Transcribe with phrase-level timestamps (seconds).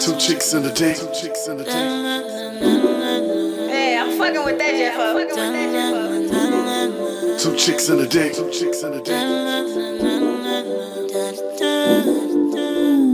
[0.00, 0.96] Two chicks in the dick.
[0.96, 1.74] Two chicks in the dick.
[3.70, 4.98] Hey, I'm fucking with that Jeff.
[4.98, 7.42] I'm fucking with that Jeff.
[7.42, 8.32] Two chicks in the dick.
[8.32, 9.20] Two chicks in the dick.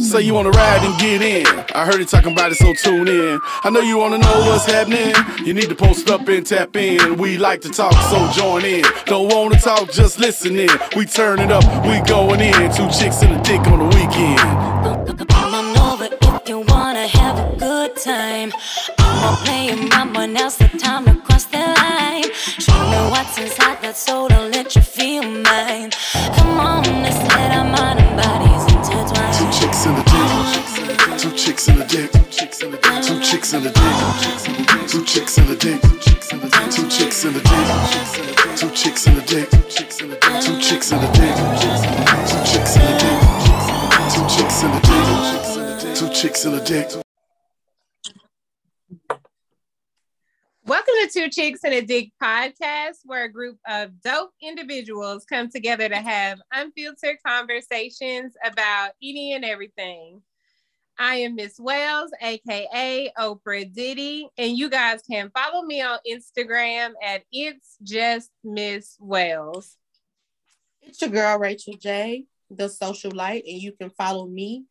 [0.00, 1.46] Say you wanna ride and get in.
[1.74, 3.40] I heard you talking about it, so tune in.
[3.64, 5.12] I know you wanna know what's happening.
[5.44, 7.16] You need to post up and tap in.
[7.16, 8.84] We like to talk, so join in.
[9.06, 10.68] Don't wanna talk, just listen in.
[10.96, 12.70] We turn it up, we going in.
[12.72, 14.75] Two chicks in the dick on the weekend.
[18.06, 18.52] Time.
[18.98, 22.30] I'ma play mama, now's the time to cross the line.
[22.64, 25.90] Show me what's inside that soul, I'll let you feel mine.
[26.36, 29.34] Come on, let's let our mind and bodies intertwine.
[29.34, 31.18] Two chicks in the dick.
[31.18, 32.10] Two chicks in the dick.
[32.12, 32.96] Two chicks in the dick.
[33.06, 33.96] Two chicks in the dick.
[34.88, 35.80] Two chicks in the dick.
[36.70, 37.66] Two chicks in the dick.
[38.56, 39.50] Two chicks in the dick.
[39.50, 40.36] Two chicks in the dick.
[40.46, 41.34] Two chicks in the dick.
[42.30, 43.18] Two chicks in the dick.
[44.14, 45.96] Two chicks in the dick.
[45.98, 47.02] Two chicks in the dick.
[50.66, 55.48] Welcome to Two Chicks and a Dick podcast, where a group of dope individuals come
[55.48, 60.22] together to have unfiltered conversations about eating and everything.
[60.98, 66.94] I am Miss Wells, aka Oprah Diddy, and you guys can follow me on Instagram
[67.00, 69.76] at It's Just Miss Wells.
[70.82, 74.64] It's your girl Rachel J, the social light, and you can follow me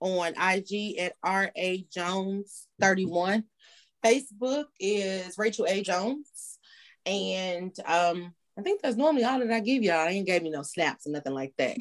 [0.00, 3.44] on IG at RA Jones 31.
[4.04, 5.82] Facebook is Rachel A.
[5.82, 6.58] Jones.
[7.06, 10.06] And um, I think that's normally all that I give y'all.
[10.06, 11.78] I ain't gave me no snaps or nothing like that.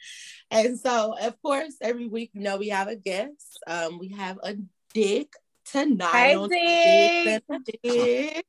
[0.50, 3.58] and so, of course, every week, you know, we have a guest.
[3.66, 4.56] Um, we have a
[4.92, 5.32] dick
[5.64, 6.10] tonight.
[6.10, 7.24] Hey, on Dick.
[7.24, 8.44] Dick and Dick.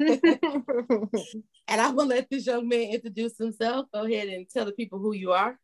[1.68, 3.86] and I'm gonna let this young man introduce himself.
[3.92, 5.58] Go ahead and tell the people who you are.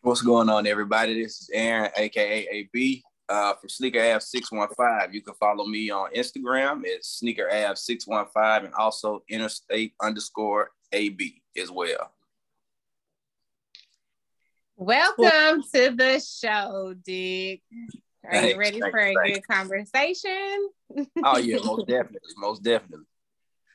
[0.00, 1.22] What's going on, everybody?
[1.22, 5.14] This is Aaron, aka AB, uh, from Sneaker Ave 615.
[5.14, 6.82] You can follow me on Instagram.
[6.84, 12.12] It's Sneaker Ave 615 and also Interstate underscore AB as well.
[14.76, 17.62] Welcome to the show, Dick.
[18.24, 19.38] Are you ready thanks, for a thanks.
[19.38, 20.68] good conversation?
[21.24, 23.06] Oh yeah, most definitely, most definitely.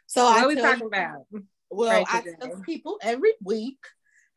[0.05, 1.25] So what I are we talking you- about?
[1.69, 2.35] Well, right I today?
[2.41, 3.77] tell people every week.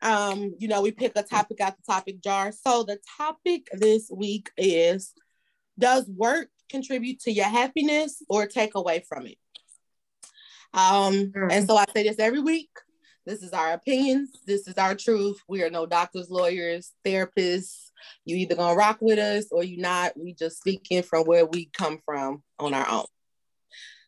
[0.01, 2.51] Um, you know, we pick a topic out the topic jar.
[2.51, 5.13] So the topic this week is
[5.77, 9.37] does work contribute to your happiness or take away from it?
[10.73, 11.51] Um, Mm.
[11.51, 12.69] and so I say this every week.
[13.25, 14.31] This is our opinions.
[14.47, 15.37] This is our truth.
[15.47, 17.91] We are no doctors, lawyers, therapists.
[18.25, 20.17] You either gonna rock with us or you not.
[20.17, 23.05] We just speaking from where we come from on our own.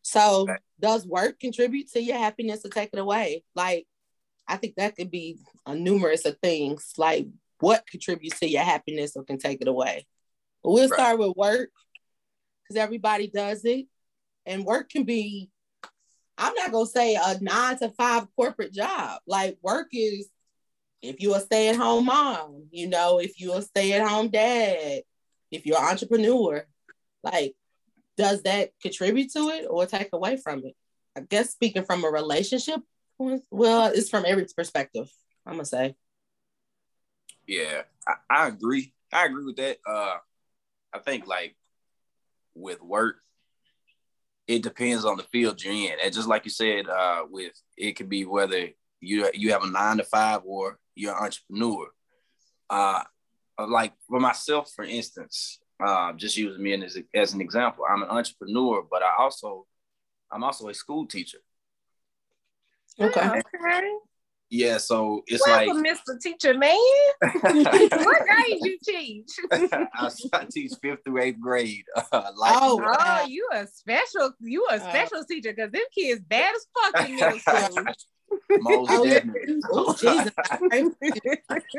[0.01, 0.47] So
[0.79, 3.43] does work contribute to your happiness or take it away?
[3.55, 3.87] Like,
[4.47, 6.93] I think that could be a numerous of things.
[6.97, 7.27] Like,
[7.59, 10.05] what contributes to your happiness or can take it away?
[10.63, 10.97] But we'll Right.
[10.97, 11.69] start with work
[12.63, 13.87] because everybody does it,
[14.45, 15.49] and work can be.
[16.37, 19.21] I'm not gonna say a nine to five corporate job.
[19.27, 20.29] Like, work is
[21.01, 25.03] if you're a stay-at-home mom, you know, if you're a stay-at-home dad,
[25.51, 26.65] if you're an entrepreneur,
[27.23, 27.55] like
[28.17, 30.75] does that contribute to it or take away from it?
[31.15, 32.79] I guess speaking from a relationship,
[33.51, 35.09] well, it's from every perspective.
[35.45, 35.95] I'm gonna say.
[37.47, 38.93] Yeah, I, I agree.
[39.11, 39.77] I agree with that.
[39.87, 40.17] Uh,
[40.93, 41.55] I think like
[42.55, 43.17] with work,
[44.47, 47.93] it depends on the field you're in, and just like you said, uh, with it
[47.93, 48.69] could be whether
[48.99, 51.87] you you have a nine to five or you're an entrepreneur.
[52.69, 53.03] Uh,
[53.67, 58.09] like for myself, for instance, uh, just using me as, as an example, I'm an
[58.09, 59.65] entrepreneur, but I also
[60.31, 61.39] I'm also a school teacher.
[62.99, 63.29] Okay.
[63.29, 63.91] Okay.
[64.49, 66.19] Yeah, so it's like Mr.
[66.21, 66.77] Teacher Man.
[67.21, 69.27] what grade you teach?
[69.51, 71.85] I, I teach fifth through eighth grade.
[71.95, 76.21] Uh, like, Oh, Oh, you a special, you a Uh, special teacher because them kids
[76.27, 77.83] bad as fuck in middle school.
[78.59, 79.61] most Oh, definitely.
[79.71, 80.31] Oh, Jesus.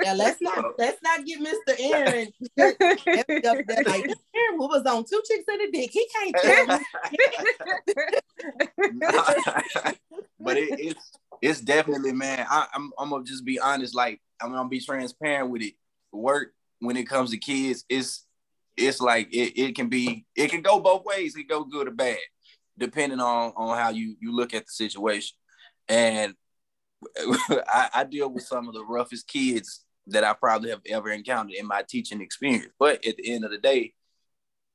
[0.03, 1.75] yeah, let's not let's not get Mr.
[1.79, 2.29] Aaron.
[2.59, 5.91] every up there like Aaron who was on two chicks and a dick.
[5.93, 6.85] He can't tell me.
[10.41, 12.47] but it, it's it's definitely man.
[12.49, 13.95] I, I'm I'm gonna just be honest.
[13.95, 15.75] Like I'm gonna be transparent with it.
[16.13, 18.27] Work when it comes to kids, it's
[18.77, 21.35] it's like it, it can be it can go both ways.
[21.35, 22.19] It can go good or bad,
[22.77, 25.37] depending on on how you you look at the situation.
[25.89, 26.35] And
[27.67, 31.55] I, I deal with some of the roughest kids that I probably have ever encountered
[31.55, 32.73] in my teaching experience.
[32.79, 33.95] But at the end of the day,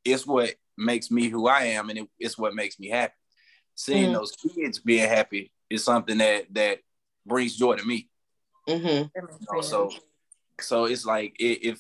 [0.04, 3.14] it's what makes me who I am, and it, it's what makes me happy.
[3.76, 4.14] Seeing Mm.
[4.14, 6.80] those kids being happy is something that that
[7.26, 8.10] brings joy to me.
[8.68, 9.12] Mhm.
[9.16, 9.22] you
[9.54, 9.62] know?
[9.62, 9.92] So,
[10.60, 11.80] so it's like i- if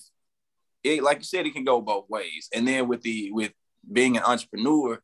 [0.84, 2.50] it like you said, it can go both ways.
[2.54, 3.54] And then with the with
[3.92, 5.02] being an entrepreneur,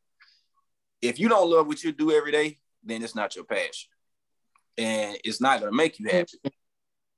[1.02, 3.90] if you don't love what you do every day, then it's not your passion,
[4.78, 6.38] and it's not gonna make you happy.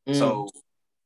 [0.09, 0.15] Mm.
[0.15, 0.49] So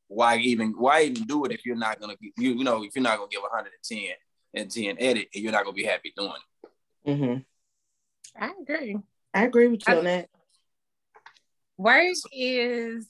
[0.09, 3.03] why even why even do it if you're not gonna you you know if you're
[3.03, 4.15] not gonna give 110
[4.55, 6.33] and 10 edit and you're not gonna be happy doing
[7.05, 7.11] it.
[7.11, 7.41] Mm-hmm.
[8.43, 8.99] I agree.
[9.35, 10.29] I agree with you I- on that.
[11.79, 13.09] Work is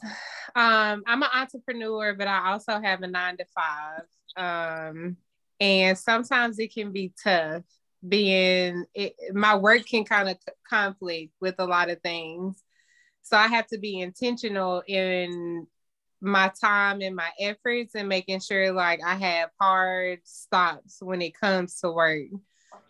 [0.55, 4.07] um I'm an entrepreneur, but I also have a nine to five.
[4.37, 5.17] Um
[5.61, 7.65] and sometimes it can be tough
[8.07, 10.37] being it, my work can kind of
[10.69, 12.63] conflict with a lot of things.
[13.23, 15.67] So I have to be intentional in
[16.21, 21.39] my time and my efforts and making sure like I have hard stops when it
[21.39, 22.29] comes to work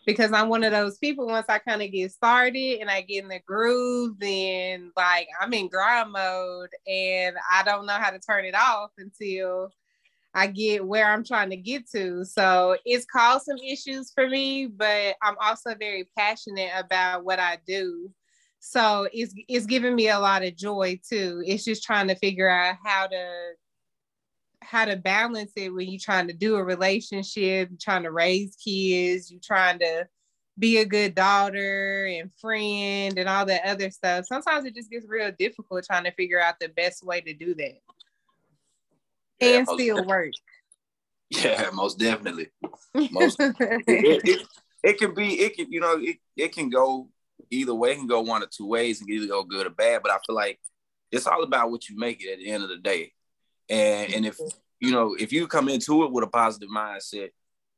[0.05, 1.27] because I'm one of those people.
[1.27, 5.53] Once I kind of get started and I get in the groove, then like I'm
[5.53, 9.71] in grind mode and I don't know how to turn it off until
[10.35, 12.25] I get where I'm trying to get to.
[12.25, 17.57] So it's caused some issues for me, but I'm also very passionate about what I
[17.65, 18.09] do.
[18.65, 21.43] So it's it's giving me a lot of joy too.
[21.45, 23.51] It's just trying to figure out how to
[24.61, 29.29] how to balance it when you're trying to do a relationship, trying to raise kids,
[29.29, 30.07] you're trying to
[30.57, 34.25] be a good daughter and friend and all that other stuff.
[34.27, 37.53] Sometimes it just gets real difficult trying to figure out the best way to do
[37.55, 37.81] that
[39.41, 40.31] Yeah, and still work.
[41.29, 42.47] Yeah, most definitely.
[43.11, 44.47] Most it, it, it,
[44.83, 47.09] it can be it can you know it, it can go
[47.53, 50.11] either way can go one or two ways and either go good or bad but
[50.11, 50.59] i feel like
[51.11, 53.11] it's all about what you make it at the end of the day.
[53.69, 54.37] And and if
[54.79, 57.29] you know if you come into it with a positive mindset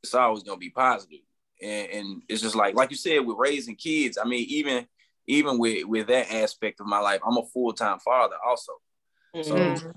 [0.02, 1.20] it's always going to be positive.
[1.62, 4.88] And, and it's just like like you said with raising kids i mean even
[5.28, 8.74] even with with that aspect of my life i'm a full-time father also.
[9.42, 9.94] So Mhm.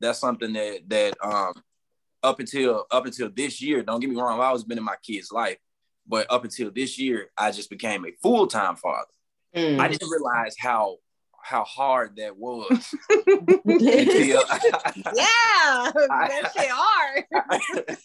[0.00, 1.54] that's something that that um
[2.22, 4.96] up until up until this year don't get me wrong i've always been in my
[5.02, 5.58] kid's life
[6.06, 9.12] but up until this year i just became a full-time father
[9.56, 9.80] Mm.
[9.80, 10.96] i didn't realize how
[11.42, 14.42] how hard that was until,
[15.14, 17.24] yeah, that shit hard.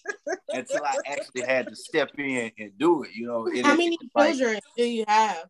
[0.50, 3.77] until i actually had to step in and do it you know and How it-
[3.77, 5.45] many like- children do you have?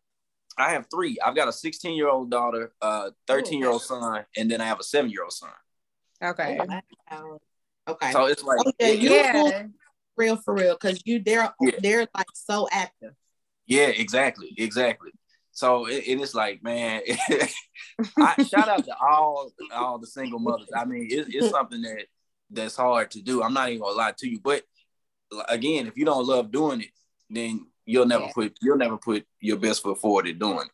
[0.58, 4.24] i have three i've got a 16 year old daughter a 13 year old son
[4.36, 5.50] and then i have a seven year old son
[6.24, 6.56] Okay.
[7.10, 7.38] Wow.
[7.88, 8.12] Okay.
[8.12, 9.64] so it's like Okay, it- Yeah.
[10.16, 11.70] real for real, because you they're Yeah.
[11.80, 13.12] they're like so active.
[13.66, 15.10] Yeah, exactly, exactly.
[15.52, 17.02] So it, it is like, man,
[18.18, 20.68] I, shout out to all all the single mothers.
[20.74, 22.06] I mean, it, it's something that
[22.50, 23.42] that's hard to do.
[23.42, 24.62] I'm not even gonna lie to you, but
[25.48, 26.90] again, if you don't love doing it,
[27.30, 28.32] then you'll never Yeah.
[28.34, 30.70] put you'll never put your best foot forward at doing it.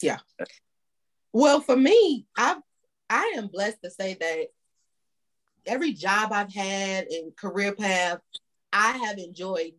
[0.00, 0.18] Yeah.
[1.32, 2.58] Well, for me, I
[3.10, 4.46] I am blessed to say that
[5.66, 8.18] every job I've had and career path,
[8.72, 9.72] I have enjoyed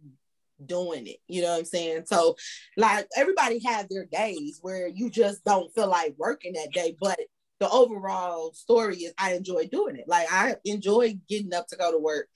[0.68, 1.18] doing it.
[1.28, 2.04] You know what I'm saying?
[2.06, 2.36] So,
[2.78, 7.20] like everybody has their days where you just don't feel like working that day, but
[7.60, 10.06] the overall story is I enjoy doing it.
[10.08, 12.28] Like I enjoy getting up to go to work.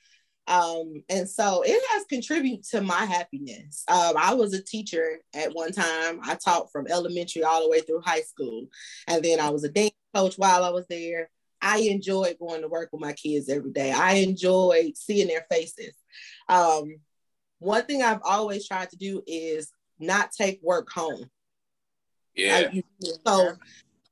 [0.47, 3.83] Um, and so it has contributed to my happiness.
[3.89, 6.21] Um, I was a teacher at one time.
[6.24, 8.68] I taught from elementary all the way through high school.
[9.07, 11.29] And then I was a dance coach while I was there.
[11.62, 13.91] I enjoyed going to work with my kids every day.
[13.91, 15.94] I enjoyed seeing their faces.
[16.47, 16.97] Um,
[17.59, 21.29] one thing I've always tried to do is not take work home.
[22.36, 22.84] Yeah, I-
[23.25, 23.58] so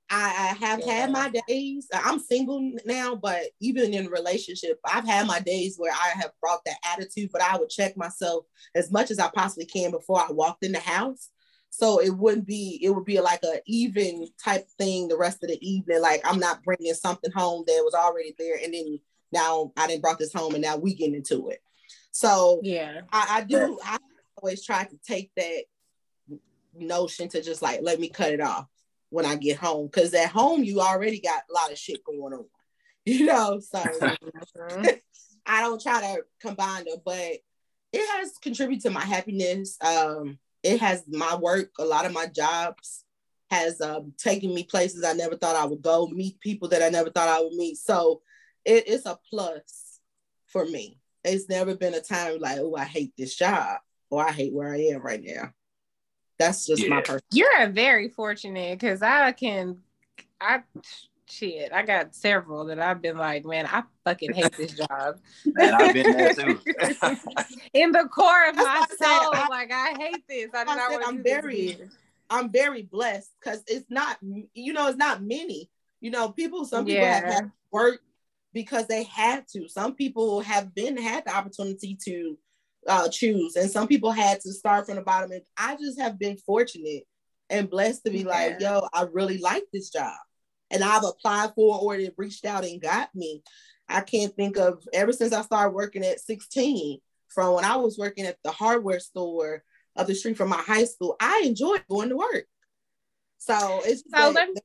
[0.10, 0.24] I,
[0.60, 1.88] I have had my days.
[1.93, 6.31] I'm single now, but even in a relationship, I've had my days where I have
[6.41, 10.19] brought that attitude, but I would check myself as much as I possibly can before
[10.22, 11.29] I walked in the house.
[11.72, 15.50] So it wouldn't be, it would be like a even type thing the rest of
[15.50, 16.01] the evening.
[16.01, 18.58] Like I'm not bringing something home that was already there.
[18.63, 19.00] And then
[19.31, 21.62] now I didn't brought this home and now we getting into it.
[22.15, 23.01] So Yeah.
[23.12, 23.77] I, I do.
[23.84, 23.98] I
[24.38, 25.65] always try to take that
[26.74, 28.67] notion to just like let me cut it off
[29.10, 32.31] when I get home because at home you already got a lot of shit going
[32.31, 32.45] on,
[33.05, 33.60] you know.
[33.60, 35.00] So Mhm.
[35.45, 37.34] I don't try to combine them, but
[37.91, 39.77] it has contributed to my happiness.
[39.81, 41.72] Um, it has my work.
[41.79, 43.03] A lot of my jobs
[43.50, 46.88] has um, taken me places I never thought I would go, meet people that I
[46.88, 47.75] never thought I would meet.
[47.75, 48.22] So
[48.63, 50.00] it, it's a plus
[50.48, 51.01] for me.
[51.25, 53.79] It's never been a time like, oh, I hate this job
[54.10, 55.51] or I hate where I am right now.
[56.38, 57.01] That's just my Yeah.
[57.01, 57.25] person.
[57.32, 59.79] You're very fortunate because I can,
[60.39, 60.62] I
[61.27, 65.20] shit, I got several that I've been like, man, I fucking hate this job.
[65.46, 66.60] and I've been there too.
[67.74, 70.50] In the core of That's my why I said soul, I- like I hate this.
[70.53, 71.89] I, I said, want I'm to this very-
[72.29, 74.17] I'm very blessed because it's not,
[74.53, 75.70] you know, it's not many.
[76.01, 77.34] You know, people, some people have Yeah.
[77.36, 78.01] had work
[78.55, 79.67] because they had to.
[79.67, 82.38] Some people have been had the opportunity to
[82.88, 85.31] uh, choose, and some people had to start from the bottom.
[85.31, 87.03] And I just have been fortunate
[87.50, 88.29] and blessed to be yeah.
[88.29, 90.15] like, yo, I really like this job,
[90.71, 93.43] and I've applied for or it reached out and got me.
[93.88, 98.00] I can't think of ever since I started working at 16, from when I was
[98.00, 99.63] working at the hardware store
[99.97, 101.15] up the street from my high school.
[101.19, 102.45] I enjoyed going to work.
[103.38, 104.55] So it's so me,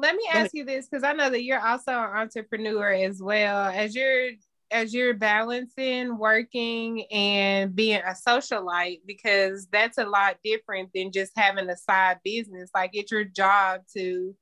[0.00, 3.66] let me ask you this because I know that you're also an entrepreneur as well
[3.66, 4.30] as you're
[4.72, 11.32] as you're balancing working and being a socialite because that's a lot different than just
[11.36, 14.34] having a side business like it's your job to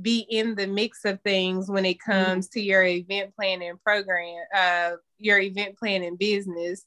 [0.00, 2.12] be in the mix of things when it mm-hmm.
[2.12, 2.58] comes mm-hmm.
[2.58, 6.84] to your event planning program uh your event planning business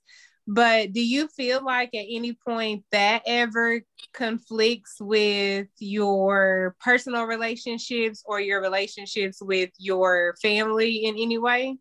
[0.47, 3.81] but do you feel like at any point that ever
[4.13, 11.77] conflicts with your personal relationships or your relationships with your family in any way?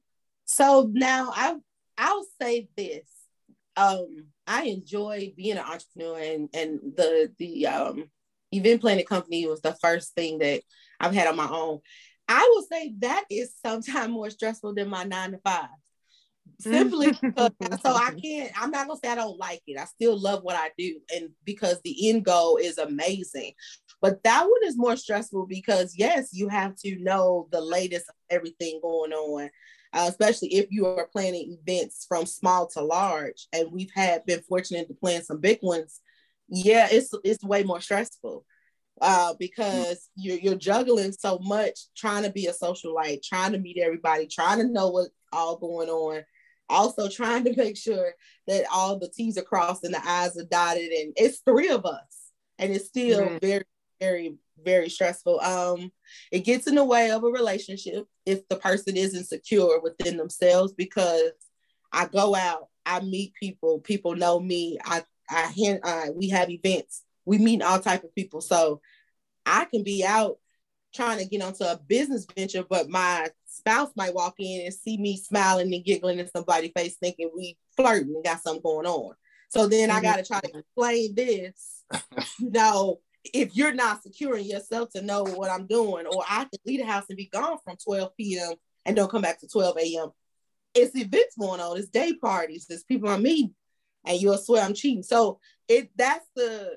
[0.46, 1.56] So now I
[1.98, 3.08] I'll say this.
[3.76, 8.04] Um, I enjoy being an entrepreneur and, and the the um,
[8.50, 10.62] event planning company was the first thing that
[11.00, 11.80] I've had on my own.
[12.28, 15.68] I will say that is sometimes more stressful than my nine to five
[16.60, 17.50] simply because
[17.82, 19.78] so I can't I'm not gonna say I don't like it.
[19.78, 23.52] I still love what I do and because the end goal is amazing.
[24.00, 28.14] But that one is more stressful because yes, you have to know the latest of
[28.30, 29.50] everything going on.
[29.92, 34.40] Uh, especially if you are planning events from small to large and we've had been
[34.40, 36.00] fortunate to plan some big ones
[36.48, 38.44] yeah it's it's way more stressful
[39.00, 43.78] uh, because you're, you're juggling so much trying to be a socialite trying to meet
[43.78, 46.24] everybody trying to know what's all going on
[46.68, 48.12] also trying to make sure
[48.46, 50.90] that all the T's are crossed and the I's are dotted.
[50.92, 52.30] And it's three of us.
[52.58, 53.38] And it's still mm-hmm.
[53.38, 53.64] very,
[54.00, 55.40] very, very stressful.
[55.40, 55.90] Um,
[56.30, 60.72] it gets in the way of a relationship if the person isn't secure within themselves
[60.72, 61.32] because
[61.92, 67.02] I go out, I meet people, people know me, I I, I we have events,
[67.24, 68.40] we meet all type of people.
[68.40, 68.80] So
[69.46, 70.38] I can be out
[70.94, 74.96] trying to get onto a business venture, but my spouse might walk in and see
[74.96, 79.14] me smiling and giggling in somebody's face, thinking we flirting and got something going on.
[79.48, 79.98] So then mm-hmm.
[79.98, 81.84] I got to try to explain this.
[82.38, 83.00] you know,
[83.32, 86.86] if you're not securing yourself to know what I'm doing, or I can leave the
[86.86, 88.54] house and be gone from 12 p.m.
[88.84, 90.10] and don't come back to 12 a.m.
[90.74, 93.54] It's events going on, it's day parties, there's people I'm meeting,
[94.04, 95.04] and you'll swear I'm cheating.
[95.04, 96.76] So it that's the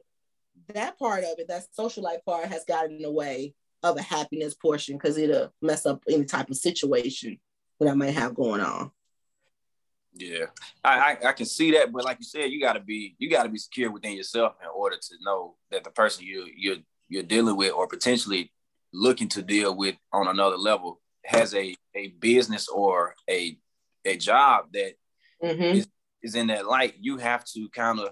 [0.74, 3.53] that part of it, that social life part has gotten in the way
[3.84, 7.39] of a happiness portion because it'll mess up any type of situation
[7.79, 8.91] that I might have going on.
[10.13, 10.46] Yeah,
[10.84, 13.50] I, I, I can see that, but like you said, you gotta be you gotta
[13.50, 17.55] be secure within yourself in order to know that the person you you're you're dealing
[17.55, 18.51] with or potentially
[18.93, 23.57] looking to deal with on another level has a a business or a
[24.05, 24.93] a job that
[25.43, 25.77] mm-hmm.
[25.77, 25.88] is,
[26.24, 26.96] is in that light.
[27.00, 28.10] You have to kind of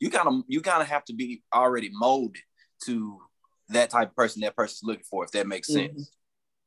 [0.00, 2.42] you kind of you kind of have to be already molded
[2.84, 3.20] to
[3.70, 5.92] that type of person that person's looking for, if that makes sense.
[5.92, 6.02] Mm-hmm.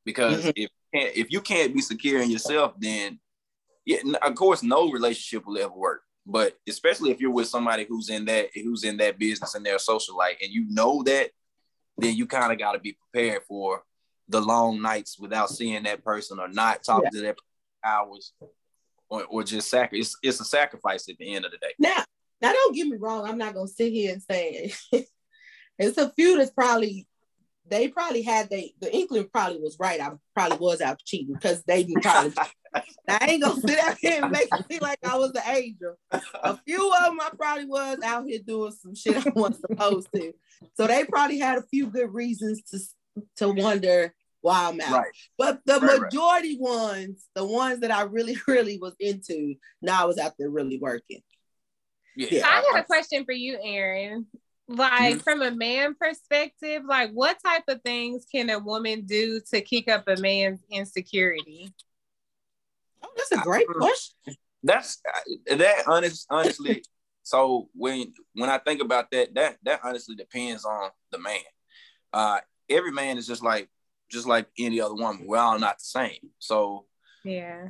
[0.06, 0.52] Because mm-hmm.
[0.56, 3.20] if if you can't be secure in yourself, then
[3.86, 6.02] yeah, of course, no relationship will ever work.
[6.26, 9.80] But especially if you're with somebody who's in that who's in that business and their
[9.80, 11.32] social life, and you know that,
[11.98, 13.84] then you kind of got to be prepared for
[14.28, 17.20] the long nights without seeing that person or not talking yeah.
[17.20, 17.36] to that
[17.84, 18.34] hours
[19.10, 20.08] or, or just sacrifice.
[20.08, 21.74] it's, it's a sacrifice at the end of the day.
[21.78, 22.04] Now,
[22.42, 23.28] now don't get me wrong.
[23.28, 24.74] I'm not gonna sit here and say
[25.82, 27.08] It's a few that's probably
[27.68, 30.00] they probably had they the inkling probably was right.
[30.00, 32.34] I probably was out cheating because they didn't probably.
[33.08, 35.96] I ain't gonna sit out here and make it seem like I was the angel.
[36.12, 40.08] A few of them I probably was out here doing some shit I wasn't supposed
[40.16, 40.34] to.
[40.76, 42.80] So they probably had a few good reasons to
[43.38, 45.00] to wonder why I'm out.
[45.00, 45.12] Right.
[45.38, 46.78] But the right, majority right.
[46.78, 50.80] ones, the ones that I really, really was into, now I was out there really
[50.80, 51.22] working.
[52.16, 52.48] Yeah.
[52.48, 54.28] I got a question for you, Aaron
[54.76, 55.20] like mm-hmm.
[55.20, 59.90] from a man perspective like what type of things can a woman do to kick
[59.90, 61.74] up a man's insecurity?
[63.04, 64.36] Oh that's a great question.
[64.64, 65.02] That's
[65.48, 66.84] that honest honestly
[67.24, 71.40] so when when i think about that that that honestly depends on the man.
[72.14, 73.70] Uh every man is just like
[74.10, 75.26] just like any other woman.
[75.26, 76.32] We're all not the same.
[76.40, 76.86] So
[77.24, 77.68] yeah.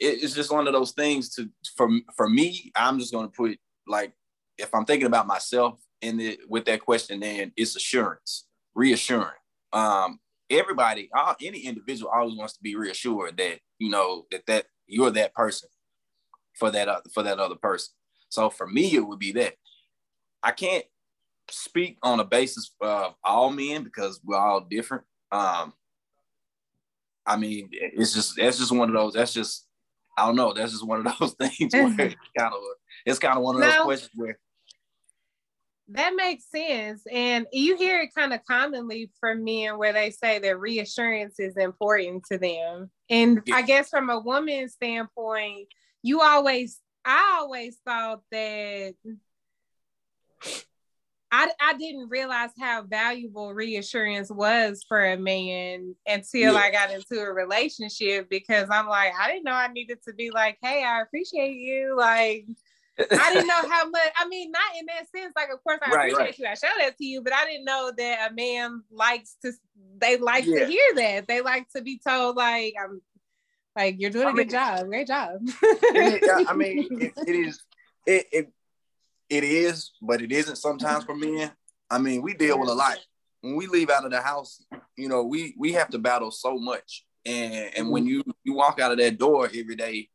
[0.00, 3.32] it, it's just one of those things to for for me i'm just going to
[3.32, 4.12] put like
[4.58, 9.28] if i'm thinking about myself in the with that question, then it's assurance, reassuring.
[9.72, 14.66] Um, everybody, all, any individual always wants to be reassured that you know that that
[14.86, 15.68] you're that person
[16.58, 17.92] for that other for that other person.
[18.28, 19.54] So for me, it would be that
[20.42, 20.84] I can't
[21.50, 25.04] speak on a basis of all men because we're all different.
[25.32, 25.72] Um,
[27.26, 29.14] I mean, it's just that's just one of those.
[29.14, 29.66] That's just
[30.16, 30.52] I don't know.
[30.52, 32.60] That's just one of those things where it's kind of
[33.06, 33.84] it's kind of one of those No.
[33.84, 34.38] questions where
[35.92, 37.02] That makes sense.
[37.10, 41.56] And you hear it kind of commonly from men where they say that reassurance is
[41.56, 42.90] important to them.
[43.08, 43.56] And Yeah.
[43.56, 45.68] I guess from a woman's standpoint,
[46.02, 48.94] you always, I always thought that
[51.32, 56.58] I, I didn't realize how valuable reassurance was for a man until Yeah.
[56.58, 60.30] I got into a relationship because I'm like, I didn't know I needed to be
[60.30, 61.94] like, hey, I appreciate you.
[61.96, 62.46] Like,
[63.10, 64.10] I didn't know how much.
[64.16, 65.32] I mean, not in that sense.
[65.36, 66.38] Like, of course, I Right, appreciate right.
[66.38, 66.46] you.
[66.46, 69.52] I show that to you, but I didn't know that a man likes to.
[69.98, 70.60] They like Yeah.
[70.60, 71.28] to hear that.
[71.28, 73.00] They like to be told, like, I'm,
[73.76, 74.86] like you're doing a I good job.
[74.86, 75.38] Great job.
[75.42, 77.62] It I mean, it, it is.
[78.06, 78.52] It, it
[79.28, 81.52] it is, but it isn't sometimes for men.
[81.88, 82.98] I mean, we deal with a lot.
[83.42, 84.64] When we leave out of the house,
[84.96, 87.06] you know, we we have to battle so much.
[87.24, 88.10] And and when mm-hmm.
[88.10, 90.08] you you walk out of that door every day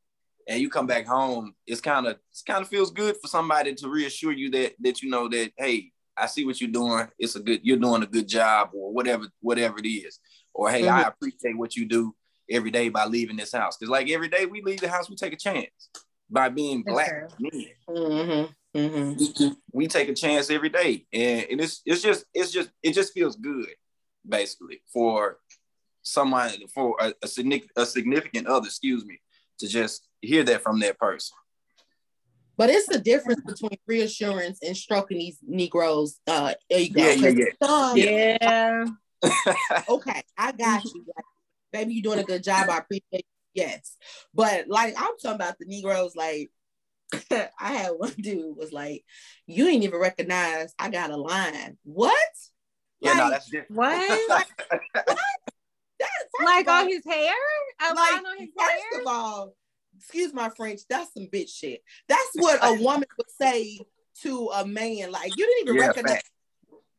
[0.48, 3.74] and you come back home, it's kind of it's kind of feels good for somebody
[3.76, 7.08] to reassure you that that you know that hey, I see what you're doing.
[7.20, 10.20] It's a good you're doing a good job or whatever whatever it is.
[10.54, 12.16] Or hey, I appreciate what you do
[12.50, 13.78] every day by leaving this house.
[13.78, 15.90] Cause like every day we leave the house, we take a chance
[16.30, 17.50] by being That's black true.
[17.52, 17.66] men.
[17.90, 18.54] Mm-hmm.
[18.78, 19.54] Mm-hmm.
[19.72, 23.14] We take a chance every day, and, and it's it's just it's just it just
[23.14, 23.70] feels good,
[24.28, 25.38] basically, for
[26.02, 29.22] someone for a, a significant a significant other, excuse me,
[29.60, 31.36] to just hear that from that person.
[32.58, 37.02] But it's the difference between reassurance and stroking these Negroes' uh, ego.
[37.02, 38.86] Yeah, yeah, 'Cause some- yeah.
[39.90, 41.04] okay, I got you.
[41.16, 41.26] Like,
[41.74, 42.70] baby, you're doing a good job.
[42.70, 43.26] I appreciate it.
[43.54, 43.98] Yes.
[44.34, 46.52] But like I'm talking about the Negroes, like
[47.32, 49.04] I had one dude was like,
[49.48, 51.78] You ain't even recognize I got a line.
[51.84, 52.18] What?
[53.00, 53.78] Yeah, no, that's different.
[53.78, 54.48] What?
[55.98, 57.34] That, first like on his hair?
[57.82, 59.02] A like line on his first hair?
[59.02, 59.56] of all,
[59.98, 61.84] excuse my French, that's some bitch shit.
[62.08, 63.80] That's what a woman would say
[64.22, 65.12] to a man.
[65.12, 66.30] Like, you didn't even Yeah, recognize fact.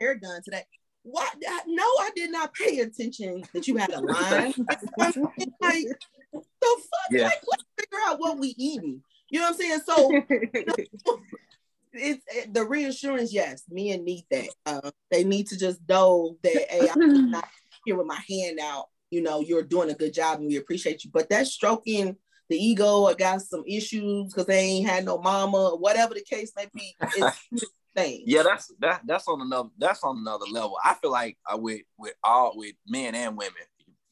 [0.01, 0.65] hair done today.
[1.03, 1.33] What?
[1.49, 4.55] I- No, I did not pay attention that you had a line.
[4.99, 7.11] like, the fuck?
[7.11, 7.25] Yeah.
[7.25, 9.03] Like, let's figure out what we eating.
[9.31, 9.81] You know what I'm saying?
[9.87, 10.13] So
[11.93, 13.33] it's it, the reassurance.
[13.33, 14.49] Yes, men need that.
[14.65, 17.49] Uh, they need to just know that hey, I'm not
[17.85, 18.87] here with my hand out.
[19.11, 21.11] You know, you're doing a good job, and we appreciate you.
[21.13, 22.17] But that stroking
[22.49, 26.23] the ego or got some issues because they ain't had no mama or whatever the
[26.23, 26.95] case may be.
[27.17, 27.65] It's
[27.97, 28.23] thing.
[28.27, 30.77] Yeah, that's that that's on another that's on another level.
[30.85, 33.55] I feel like uh, with with all with men and women,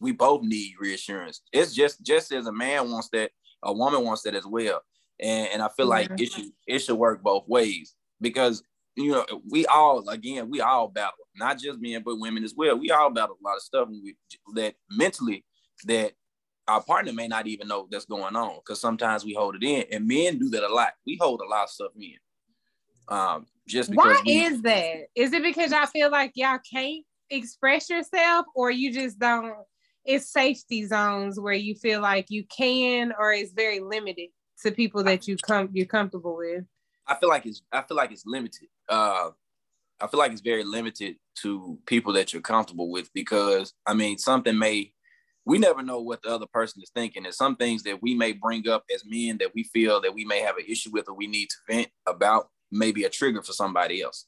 [0.01, 1.43] we both need reassurance.
[1.53, 3.31] It's just just as a man wants that,
[3.63, 4.81] a woman wants that as well.
[5.21, 8.63] And and I feel like it should it should work both ways because
[8.97, 12.77] you know we all again we all battle not just men but women as well.
[12.79, 14.17] We all battle a lot of stuff and we,
[14.55, 15.45] that mentally
[15.87, 16.13] that
[16.67, 19.85] our partner may not even know that's going on because sometimes we hold it in
[19.93, 20.95] and men do that a lot.
[21.07, 22.15] We hold a lot of stuff in.
[23.09, 25.07] Um, just because Why we, is that?
[25.15, 29.55] Is it because y'all feel like y'all can't express yourself, or you just don't?
[30.05, 34.29] It's safety zones where you feel like you can, or it's very limited
[34.63, 36.65] to people that you come you're comfortable with.
[37.07, 38.69] I feel like it's I feel like it's limited.
[38.89, 39.31] Uh,
[40.01, 44.19] I feel like it's very limited to people that you're comfortable with because I mean
[44.19, 44.94] something may
[45.47, 47.25] we never know what the other person is thinking.
[47.27, 50.25] And some things that we may bring up as men that we feel that we
[50.25, 53.43] may have an issue with or we need to vent about may be a trigger
[53.43, 54.27] for somebody else.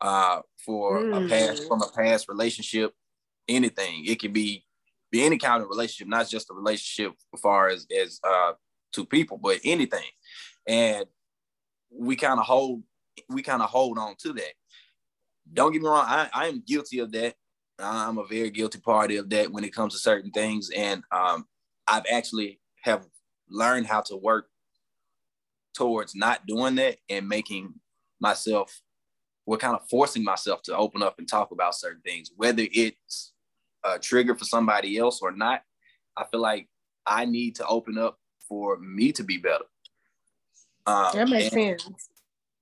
[0.00, 1.68] Uh, for a past Mm.
[1.68, 2.92] from a past relationship,
[3.48, 4.04] anything.
[4.04, 4.64] It can be
[5.10, 8.52] be any kind of relationship, not just a relationship as far as as uh
[8.92, 10.04] two people, but anything.
[10.66, 11.06] And
[11.90, 12.82] we kind of hold
[13.30, 14.52] we kind of hold on to that.
[15.50, 17.34] Don't get me wrong, I, I am guilty of that.
[17.78, 20.70] I'm a very guilty party of that when it comes to certain things.
[20.74, 21.46] And um,
[21.86, 23.06] I've actually have
[23.48, 24.48] learned how to work
[25.74, 27.74] towards not doing that and making
[28.20, 28.80] myself
[29.46, 33.32] we're kind of forcing myself to open up and talk about certain things, whether it's
[33.84, 35.62] a trigger for somebody else or not.
[36.16, 36.68] I feel like
[37.06, 39.64] I need to open up for me to be better.
[40.86, 42.08] Um, That makes sense.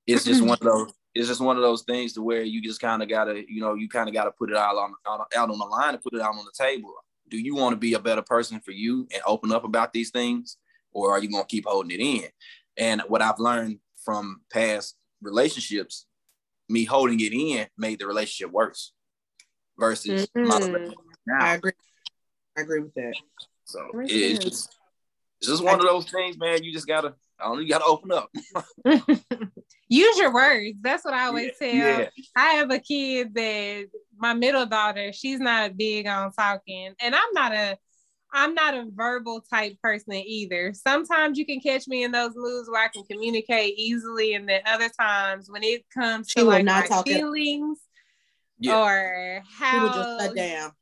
[0.06, 0.92] It's just one of those.
[1.14, 3.74] It's just one of those things to where you just kind of gotta, you know,
[3.74, 6.14] you kind of gotta put it out on, on out on the line and put
[6.14, 6.92] it out on the table.
[7.28, 10.10] Do you want to be a better person for you and open up about these
[10.10, 10.56] things,
[10.92, 12.28] or are you gonna keep holding it in?
[12.76, 16.06] And what I've learned from past relationships,
[16.68, 18.92] me holding it in made the relationship worse
[19.78, 20.72] versus my Mhm.
[20.72, 20.98] relationship
[21.40, 21.72] I agree.
[22.56, 23.14] I agree with that.
[23.64, 24.70] So it's just,
[25.40, 26.62] it's just one of those things, man.
[26.62, 28.30] You just gotta, I don't, you gotta open up.
[29.94, 30.78] Use your words.
[30.80, 31.68] That's what I always tell.
[31.72, 36.94] Yeah, I have a kid that my middle daughter, she's not big on talking.
[37.00, 37.78] And I'm not a
[38.36, 40.72] I'm not a verbal type person either.
[40.74, 44.60] Sometimes you can catch me in those moods where I can communicate easily, and then
[44.66, 47.78] other times when it comes She to like not my talk at- feelings
[48.58, 48.80] Yeah.
[48.82, 50.72] or He would just how shut down.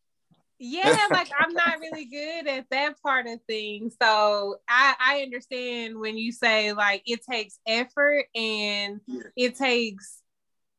[0.65, 5.99] Yeah like i'm not really good at that part of things so i i understand
[5.99, 9.23] when you say like it takes effort and Yeah.
[9.37, 10.21] it takes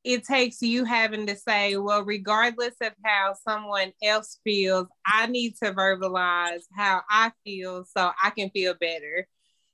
[0.06, 5.54] it takes you having to say well regardless of how someone else feels i need
[5.62, 9.28] to verbalize how i feel so i can feel better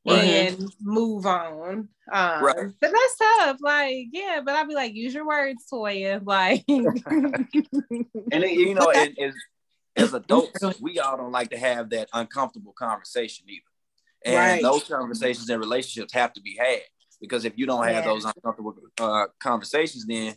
[0.06, 0.50] Right.
[0.54, 2.68] and move on um Right.
[2.82, 6.66] but that's tough like yeah but i'll be like use your words toya like
[8.32, 9.34] And then, you know, and, as
[9.96, 13.64] as adults, we all don't like to have that uncomfortable conversation either.
[14.26, 14.62] And Right.
[14.62, 16.82] those conversations and relationships have to be had
[17.22, 18.12] because if you don't have Yeah.
[18.12, 20.36] those uncomfortable uh, conversations, then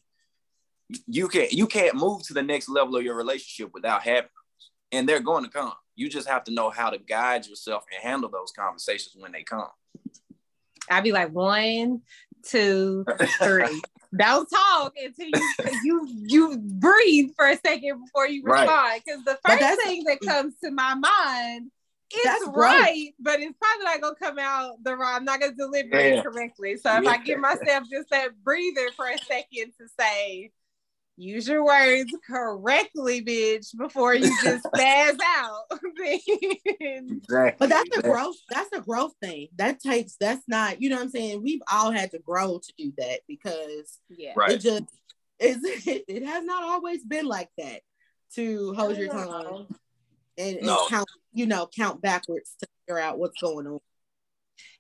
[1.06, 4.70] you can't you can't move to the next level of your relationship without having those.
[4.92, 5.72] And they're going to come.
[5.94, 9.42] You just have to know how to guide yourself and handle those conversations when they
[9.42, 9.68] come.
[10.90, 12.02] I'd be like one,
[12.44, 13.04] two,
[13.42, 13.82] three.
[14.16, 19.02] Don't talk until you you you breathe for a second before you respond.
[19.04, 21.70] Because the first thing that comes to my mind
[22.14, 22.56] is That's growth.
[22.56, 25.14] right, but it's probably not gonna come out the wrong.
[25.14, 26.18] I'm not gonna deliver Yeah.
[26.18, 26.76] it correctly.
[26.76, 30.50] So if I give myself just that breather for a second to say,
[31.22, 35.64] use your words correctly, bitch, before you just spaz out.
[36.80, 37.56] Exactly.
[37.58, 38.36] But that's a growth.
[38.50, 39.48] That's a growth thing.
[39.56, 40.16] That takes.
[40.18, 40.82] That's not.
[40.82, 41.42] You know what I'm saying.
[41.42, 44.32] We've all had to grow to do that because yeah.
[44.36, 44.52] Right.
[44.52, 44.84] it just
[45.38, 45.58] is.
[45.62, 47.80] It, it has not always been like that.
[48.34, 49.66] To hold your tongue
[50.38, 50.86] and, and No.
[50.88, 51.08] count.
[51.32, 53.78] You know, count backwards to figure out what's going on.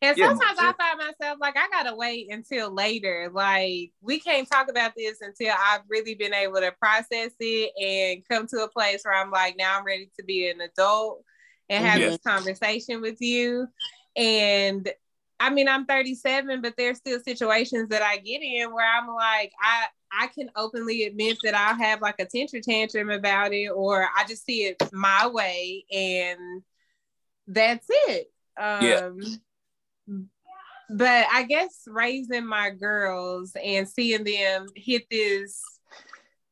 [0.00, 3.30] And Yeah, sometimes I find myself like I gotta wait until later.
[3.32, 8.24] Like we can't talk about this until I've really been able to process it and
[8.28, 11.24] come to a place where I'm like, now I'm ready to be an adult
[11.68, 12.10] and have Yeah.
[12.10, 13.68] this conversation with you.
[14.16, 14.90] And
[15.40, 19.52] I mean, I'm 37, but there's still situations that I get in where I'm like,
[19.60, 24.02] I I can openly admit that I'll have like a temper tantrum about it, or
[24.16, 26.62] I just see it my way, and
[27.46, 28.32] that's it.
[28.60, 29.00] Um, Yeah.
[30.90, 35.62] But I guess raising my girls and seeing them hit this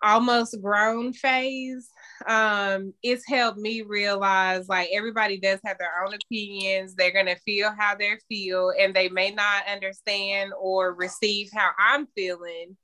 [0.03, 1.91] almost grown phase,
[2.27, 6.95] um, it's helped me realize like everybody does have their own opinions.
[6.95, 12.07] They're gonna feel how they feel, and they may not understand or receive how I'm
[12.17, 12.77] feeling.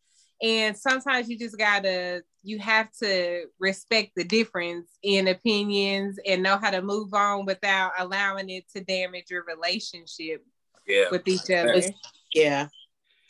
[0.43, 6.59] And sometimes you just gotta, you have to respect the difference in opinions and know
[6.59, 10.45] how to move on without allowing it to damage your relationship
[10.87, 11.83] Yeah, with each other.
[12.35, 12.69] Yeah.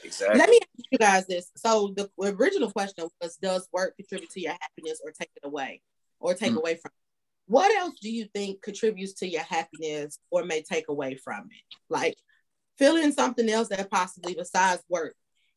[0.02, 0.38] exactly.
[0.38, 1.50] Let me ask you guys this.
[1.56, 5.82] So the original question was, does work contribute to your happiness or take it away,
[6.20, 6.58] or take Hmm.
[6.58, 6.90] away from?
[6.90, 7.50] It?
[7.52, 11.76] What else do you think contributes to your happiness or may take away from it?
[11.88, 12.16] Like
[12.76, 15.14] feeling something else that possibly besides work,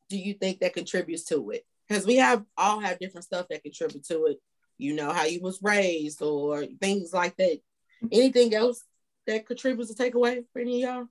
[0.10, 1.66] do you think that contributes to it?
[1.88, 4.38] Because we have all have different stuff that contribute to it.
[4.78, 7.60] You know how you was raised or things like that.
[8.12, 8.84] Anything else
[9.28, 11.08] that contributes to take away for any of y'all?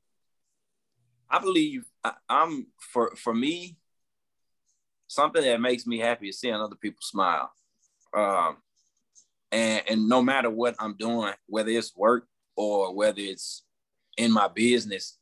[1.30, 3.76] I believe I, I'm for for me.
[5.08, 7.50] Something that makes me happy is seeing other people smile,
[8.14, 8.58] um,
[9.50, 13.64] and and no matter what I'm doing, whether it's work or whether it's
[14.16, 15.16] in my business,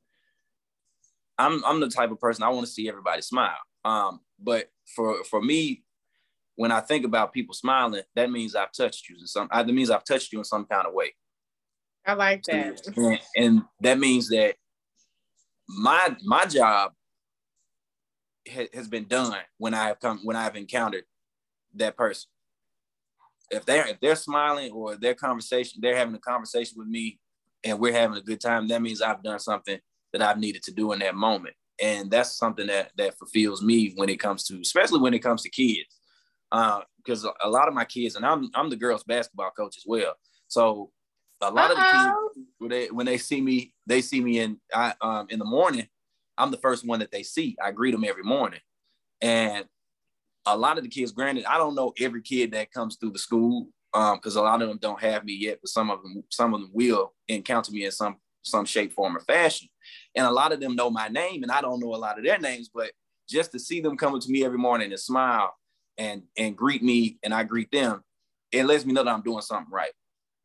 [1.39, 3.59] I'm I'm the type of person I want to see everybody smile.
[3.85, 5.85] Um, but for for me,
[6.57, 9.49] when I think about people smiling, that means I've touched you in some.
[9.53, 11.15] That means I've touched you in some kind of way.
[12.05, 12.93] I like that.
[12.97, 14.57] and, and that means that
[15.69, 16.93] my my job
[18.49, 21.05] ha- has been done when I have come when I have encountered
[21.75, 22.29] that person.
[23.51, 27.19] If they're if they're smiling or their conversation, they're having a conversation with me,
[27.65, 28.69] and we're having a good time.
[28.69, 29.79] That means I've done something
[30.13, 33.93] that I've needed to do in that moment, and that's something that that fulfills me
[33.97, 36.01] when it comes to, especially when it comes to kids,
[36.53, 39.85] uh, because a lot of my kids, and I'm I'm the girls basketball coach as
[39.87, 40.15] well,
[40.49, 40.91] so
[41.41, 42.13] a lot of the kids
[42.59, 45.87] when they when they see me, they see me in I um in the morning.
[46.39, 47.57] I'm the first one that they see.
[47.63, 48.61] I greet them every morning,
[49.21, 49.65] and
[50.47, 51.13] a lot of the kids.
[51.13, 54.69] Granted, I don't know every kid that comes through the school because a lot of
[54.69, 57.85] them don't have me yet, but some of them some of them will encounter me
[57.85, 59.69] in some some shape, form, or fashion.
[60.15, 62.25] And a lot of them know my name, and I don't know a lot of
[62.25, 62.71] their names.
[62.73, 62.93] But
[63.29, 65.55] just to see them coming to me every morning and smile
[65.99, 68.03] and and greet me, and I greet them,
[68.53, 69.93] it lets me know that I'm doing something right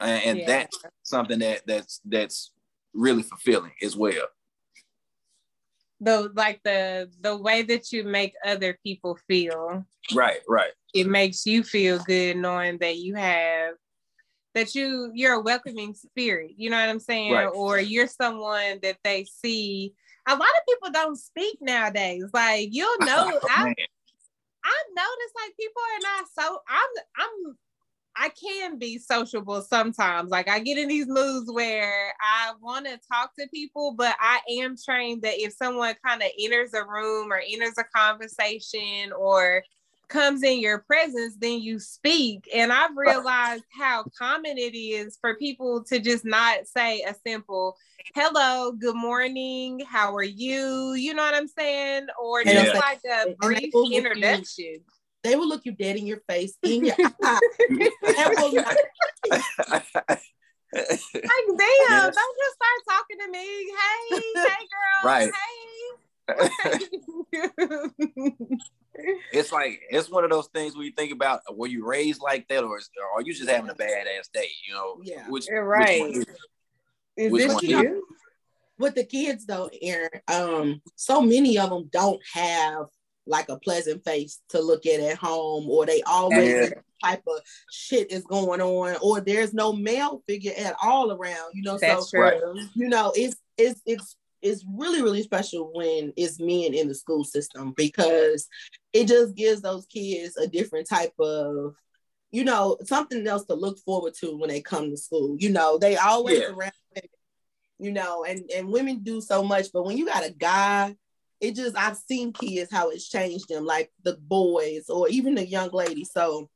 [0.01, 0.47] and, and Yeah.
[0.47, 2.51] that's something that that's that's
[2.93, 4.27] really fulfilling as well.
[5.99, 9.85] The like the the way that you make other people feel.
[10.13, 10.71] Right, right.
[10.93, 13.75] It makes you feel good knowing that you have
[14.53, 16.53] that you you're a welcoming spirit.
[16.57, 17.33] You know what I'm saying?
[17.33, 17.45] Right.
[17.45, 19.93] Or you're someone that they see.
[20.27, 22.25] A lot of people don't speak nowadays.
[22.33, 23.39] Like you'll oh, know.
[23.49, 23.73] I
[24.63, 26.59] I've noticed like people are not so.
[26.67, 27.57] I'm I'm
[28.15, 30.29] I can be sociable sometimes.
[30.29, 34.39] Like I get in these moods where I want to talk to people, but I
[34.59, 39.63] am trained that if someone kind of enters a room or enters a conversation or
[40.09, 42.47] comes in your presence, then you speak.
[42.53, 47.77] And I've realized how common it is for people to just not say a simple
[48.13, 50.93] hello, good morning, how are you?
[50.93, 52.07] You know what I'm saying?
[52.21, 52.63] Or Yeah.
[52.63, 54.83] just like a brief introduction.
[55.23, 57.39] They will look you dead in your face, in your eye.
[57.69, 58.77] Will not-
[59.29, 60.21] Like, damn,
[60.73, 62.15] Yes.
[62.15, 63.45] don't just start talking to me.
[63.45, 65.03] Hey, hey, girl.
[65.03, 65.31] Right.
[65.33, 66.87] Hey.
[69.33, 72.47] it's like it's one of those things where you think about were you raised like
[72.47, 72.79] that or, or
[73.15, 75.27] are you just having a badass day you know Yeah.
[75.29, 75.99] which, You're which right.
[76.01, 76.27] one is it?
[77.17, 77.65] Is Which this one?
[77.65, 78.03] you?
[78.79, 82.85] with the kids though, Aaron, um, so many of them don't have
[83.25, 86.69] like a pleasant face to look at at home, or they always Yeah.
[87.03, 87.39] type of
[87.71, 91.51] shit is going on, or there's no male figure at all around.
[91.53, 92.21] You know, That's so true.
[92.21, 92.41] Right.
[92.75, 97.23] you know, it's it's it's it's really really special when it's men in the school
[97.23, 98.47] system because
[98.93, 101.75] it just gives those kids a different type of
[102.31, 105.77] you know something else to look forward to when they come to school you know
[105.77, 106.49] they always Yeah.
[106.53, 106.71] around
[107.77, 110.95] you know and and women do so much but when you got a guy
[111.41, 115.45] it just i've seen kids how it's changed them like the boys or even the
[115.45, 116.49] young lady so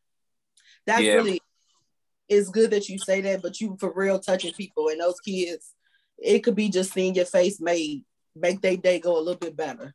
[0.85, 1.15] that's Yeah.
[1.15, 1.41] really
[2.29, 5.73] it's good that you say that but you for real touching people and those kids
[6.17, 8.03] it could be just seeing your face made
[8.35, 9.93] make their day go a little bit better.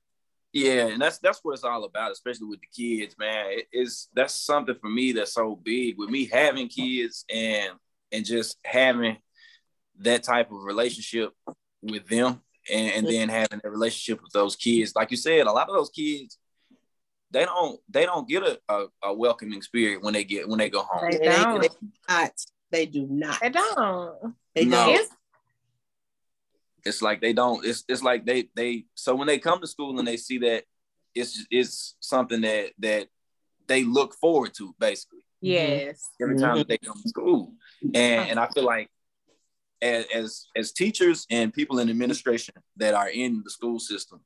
[0.52, 3.46] Yeah and that's that's what it's all about especially with the kids man.
[3.50, 7.72] It is that's something for me that's so big with me having kids and
[8.12, 9.16] and just having
[10.00, 11.30] that type of relationship
[11.82, 14.92] with them and, and then having a relationship with those kids.
[14.94, 16.38] Like you said a lot of those kids
[17.32, 20.68] they don't they don't get a, a, a welcoming spirit when they get when they
[20.70, 21.10] go home.
[21.10, 21.60] They They- they- don't.
[21.62, 21.78] they do
[22.08, 22.32] not.
[22.72, 23.38] They do not.
[23.42, 24.34] I don't.
[24.54, 24.76] they No.
[24.86, 24.94] don't.
[24.94, 25.16] It's-
[26.84, 29.98] it's like they don't it's it's like they they so when they come to school
[29.98, 30.64] and they see that
[31.14, 33.06] it's it's something that that
[33.66, 35.18] they look forward to basically.
[35.42, 36.08] Yes.
[36.20, 37.52] every time that they come to school.
[37.82, 38.90] And and i feel like
[39.82, 44.20] as as, as teachers and people in administration that are in the school system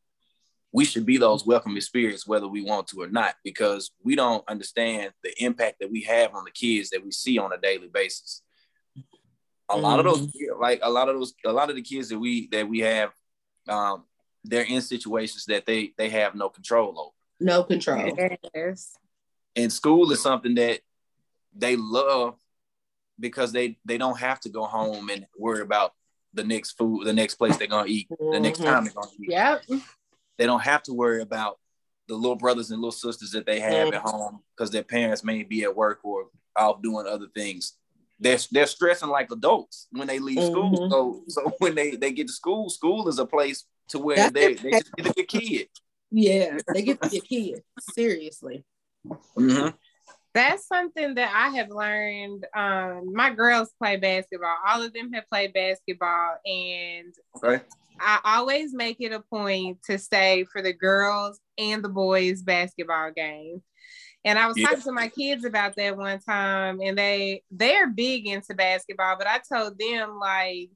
[0.74, 4.46] we should be those welcoming spirits whether we want to or not because we don't
[4.48, 7.86] understand the impact that we have on the kids that we see on a daily
[7.86, 8.42] basis.
[9.70, 12.18] A lot of those like a lot of those a lot of the kids that
[12.18, 13.12] we that we have
[13.68, 14.04] um
[14.42, 17.14] they're in situations that they they have no control over.
[17.40, 18.12] No control.
[18.52, 18.98] Yes.
[19.54, 20.80] and school is something that
[21.54, 22.34] they love
[23.18, 25.92] because they they don't have to go home and worry about
[26.32, 28.64] the next food the next place they're gonna eat the next Mhm.
[28.64, 29.62] time they're gonna eat Yep.
[30.38, 31.58] they don't have to worry about
[32.08, 35.42] the little brothers and little sisters that they have at home because their parents may
[35.42, 37.74] be at work or off doing other things
[38.20, 40.90] they're, they're stressing like adults when they leave school Mhm.
[40.90, 44.32] so so when they they get to school school is a place to where That's
[44.32, 45.68] they, they just get a kid
[46.10, 48.64] yeah they get to your kid seriously
[49.36, 49.74] Mhm.
[50.34, 52.46] That's something that I have learned.
[52.56, 54.56] Um, my girls play basketball.
[54.66, 57.62] All of them have played basketball, and okay
[58.00, 63.12] I always make it a point to stay for the girls and the boys basketball
[63.12, 63.62] game.
[64.24, 64.68] And I was Yeah.
[64.68, 69.26] talking to my kids about that one time, and they they're big into basketball, but
[69.26, 70.70] I told them like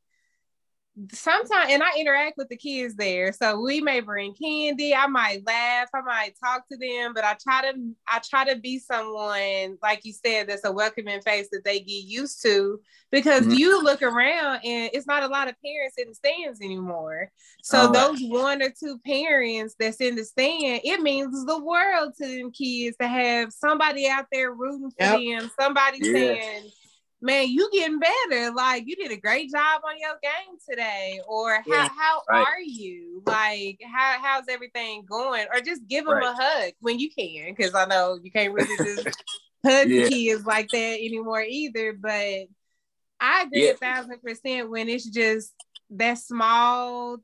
[1.12, 3.32] sometimes and I interact with the kids there.
[3.32, 7.37] So we may bring candy, I might laugh, I might talk to them, but I
[7.42, 11.64] try to I try to be someone, like you said, that's a welcoming face that
[11.64, 12.80] they get used to
[13.11, 13.56] because Mhm.
[13.56, 17.30] you look around and it's not a lot of parents in the stands anymore.
[17.62, 17.92] So right.
[17.92, 22.50] those one or two parents that's in the stand, it means the world to them
[22.50, 25.20] kids to have somebody out there rooting for Yep.
[25.20, 26.12] them, somebody Yeah.
[26.12, 26.70] saying,
[27.20, 28.52] Man, you getting better.
[28.52, 31.20] Like you did a great job on your game today.
[31.26, 31.88] Or how, Yeah.
[31.96, 32.46] how Right.
[32.46, 33.22] are you?
[33.26, 35.46] Like how how's everything going?
[35.52, 36.28] Or just give them Right.
[36.28, 39.04] a hug when you can, because I know you can't really just
[39.66, 40.07] hug Yeah.
[40.09, 41.92] kids like that anymore either.
[41.92, 42.46] But
[43.20, 43.72] I agree Yeah.
[43.72, 45.52] a thousand percent when it's just
[45.90, 47.16] that small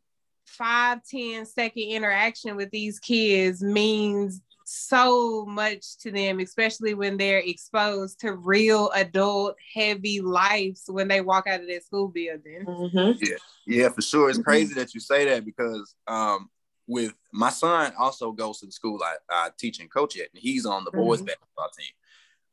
[0.46, 7.38] five, 10 second interaction with these kids means so much to them, especially when they're
[7.38, 12.64] exposed to real adult heavy lives when they walk out of that school building.
[12.66, 13.38] Mhm.
[13.66, 14.30] Yeah, for sure.
[14.30, 14.40] Mm-hmm.
[14.40, 16.50] It's crazy that you say that because um,
[16.86, 20.42] with my son also goes to the school I, I teach and coach at, and
[20.42, 21.26] he's on the boys Mhm.
[21.26, 21.92] basketball team.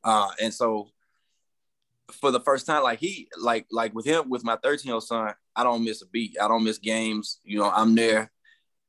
[0.04, 0.90] Uh, and so
[2.12, 5.04] for the first time, like he, like, like with him, with my 13 year old
[5.04, 6.36] son, I don't miss a beat.
[6.42, 7.40] I don't miss games.
[7.44, 8.32] You know, I'm there.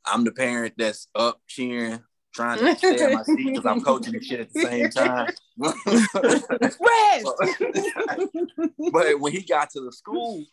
[0.05, 4.14] I'm the parent that's up cheering, trying to stay in my seat because I'm coaching
[4.14, 5.33] and shit at the same time.
[8.92, 10.45] but when he got to the school,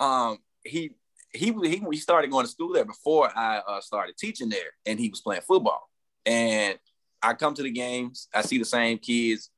[0.00, 0.92] um, he
[1.32, 4.98] he he he started going to school there before I uh, started teaching there, and
[4.98, 5.88] he was playing football.
[6.24, 6.78] And
[7.22, 9.50] I come to the games, I see the same kids,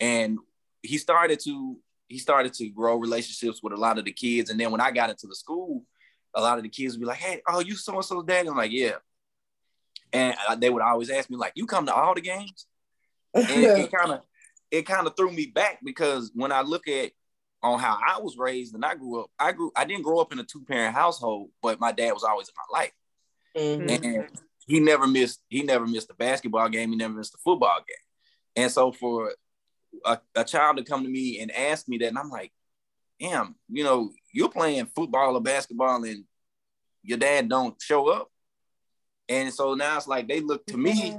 [0.00, 0.38] and
[0.82, 4.50] he started to he started to grow relationships with a lot of the kids.
[4.50, 5.84] And then when I got into the school,
[6.34, 8.46] a lot of the kids would be like, "Hey, oh, you so and so dad?"
[8.46, 8.96] I'm like, "Yeah."
[10.12, 12.66] And they would always ask me like, "You come to all the games?"
[13.34, 14.20] And it kind of
[14.70, 17.12] it kind of threw me back because when I look at
[17.62, 20.32] on how I was raised and I grew up, I grew I didn't grow up
[20.32, 22.92] in a two parent household, but my dad was always in my life,
[23.56, 24.04] mm-hmm.
[24.04, 24.28] and
[24.66, 28.64] he never missed he never missed a basketball game, he never missed a football game,
[28.64, 29.34] and so for
[30.04, 32.52] a, a child to come to me and ask me that, and I'm like,
[33.20, 36.24] damn, you know, you're playing football or basketball and
[37.02, 38.30] your dad don't show up.
[39.28, 41.16] And so now it's like they look to me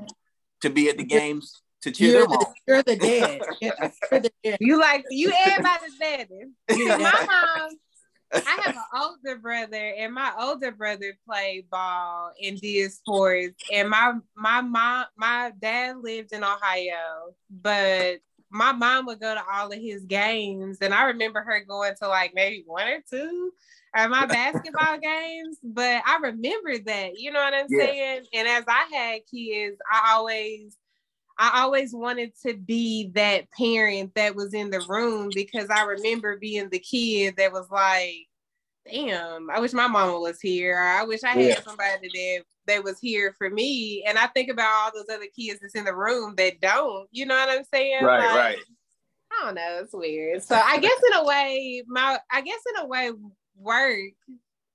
[0.62, 2.54] to be at the games to cheer you're them the, on.
[2.68, 3.42] You're the dad.
[3.62, 4.58] You're the dad.
[4.60, 6.28] You like you everybody's daddy.
[6.70, 7.70] My mom,
[8.34, 13.62] I have an older brother, and my older brother played ball and did sports.
[13.72, 19.44] And my my mom, my dad lived in Ohio, but my mom would go to
[19.52, 23.52] all of his games, and I remember her going to like maybe one or two
[23.96, 25.58] of my basketball games.
[25.64, 27.86] But I remember that, you know what I'm yeah.
[27.86, 28.26] saying?
[28.34, 30.78] And as I had kids, I always
[31.38, 36.38] I always wanted to be that parent that was in the room because I remember
[36.38, 38.28] being the kid that was like,
[38.90, 40.78] damn, I wish my mama was here.
[40.78, 41.62] Or I wish I had yeah.
[41.62, 44.04] somebody that that was here for me.
[44.08, 47.08] And I think about all those other kids that's in the room that don't.
[47.12, 48.04] You know what I'm saying?
[48.04, 48.58] Right, like, right.
[49.32, 49.80] I don't know.
[49.82, 50.44] It's weird.
[50.44, 53.12] So I guess in a way, my I guess in a way,
[53.58, 54.14] work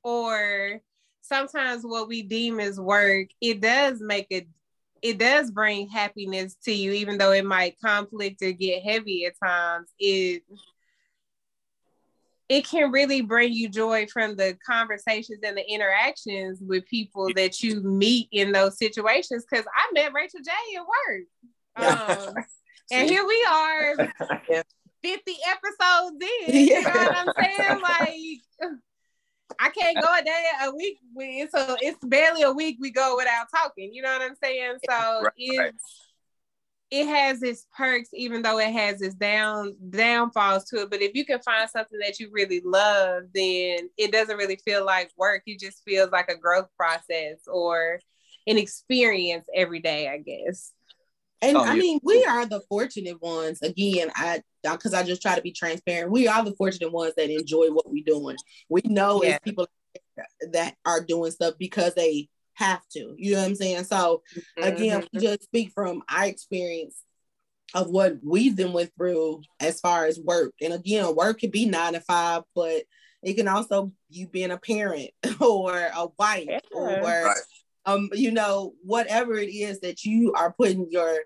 [0.02, 0.80] or
[1.22, 4.48] sometimes what we deem as work, it does make it
[5.00, 9.34] it does bring happiness to you, even though it might conflict or get heavy at
[9.42, 9.88] times.
[9.98, 10.42] It
[12.48, 17.62] it can really bring you joy from the conversations and the interactions with people that
[17.62, 19.44] you meet in those situations.
[19.48, 21.24] Because I met Rachel J at work.
[21.78, 22.34] Um,
[22.90, 23.94] and here we are
[25.02, 26.16] 50 episodes
[26.48, 26.54] in.
[26.54, 27.80] You know what I'm saying?
[27.80, 28.80] Like
[29.58, 30.98] I can't go a day a week.
[31.50, 33.92] So it's barely a week we go without talking.
[33.92, 34.78] You know what I'm saying?
[34.88, 36.04] So right, it's
[36.90, 40.90] it has its perks, even though it has its down downfalls to it.
[40.90, 44.86] But if you can find something that you really love, then it doesn't really feel
[44.86, 45.42] like work.
[45.46, 48.00] It just feels like a growth process or
[48.46, 50.72] an experience every day, I guess.
[51.40, 53.62] And oh, I mean, we are the fortunate ones.
[53.62, 56.10] Again, I because I just try to be transparent.
[56.10, 58.36] We are the fortunate ones that enjoy what we're doing.
[58.68, 59.30] We know yeah.
[59.30, 59.68] as people
[60.52, 63.14] that are doing stuff because they have to.
[63.16, 63.84] You know what I'm saying?
[63.84, 64.22] So
[64.56, 65.16] again, mm-hmm.
[65.16, 67.02] we just speak from our experience
[67.74, 70.54] of what we've been went through as far as work.
[70.60, 72.82] And again, work can be nine to five, but
[73.22, 76.60] it can also you being a parent or a wife yeah.
[76.72, 77.36] or right.
[77.88, 81.18] Um, you know, whatever it is that you are putting your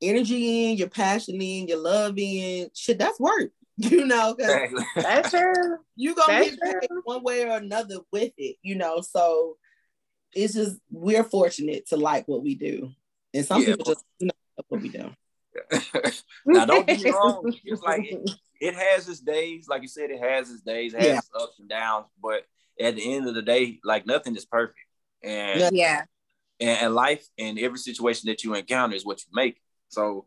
[0.00, 3.50] energy in, your passion in, your love in, shit, that's work.
[3.78, 5.78] You know, because that's true.
[5.96, 9.00] You gonna get paid one way or another with it, you know.
[9.00, 9.56] So
[10.34, 12.90] it's just we're fortunate to like what we do,
[13.32, 15.10] and some yeah, people just you know what we do.
[16.46, 17.52] now, don't be wrong.
[17.64, 21.00] It's like it, it, has its days, like you said, it has its days, it
[21.00, 21.18] has yeah.
[21.18, 22.06] its ups and downs.
[22.22, 22.44] But
[22.78, 24.78] at the end of the day, like nothing is perfect,
[25.22, 26.02] and yeah,
[26.60, 29.60] and, and life and every situation that you encounter is what you make.
[29.88, 30.26] So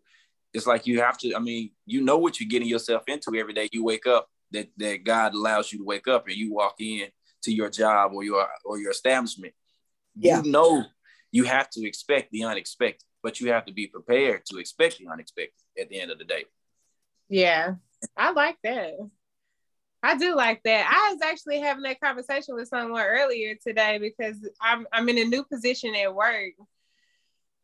[0.53, 1.35] it's like you have to.
[1.35, 3.69] I mean, you know what you're getting yourself into every day.
[3.71, 7.07] You wake up that that God allows you to wake up, and you walk in
[7.43, 9.53] to your job or your or your establishment
[10.17, 10.41] yeah.
[10.41, 10.83] you know
[11.31, 15.07] you have to expect the unexpected, but you have to be prepared to expect the
[15.11, 16.45] unexpected at the end of the day.
[17.27, 17.75] Yeah,
[18.15, 18.93] I like that.
[20.05, 20.87] I do like that.
[20.87, 25.25] I was actually having that conversation with someone earlier today because I'm I'm in a
[25.25, 26.53] new position at work.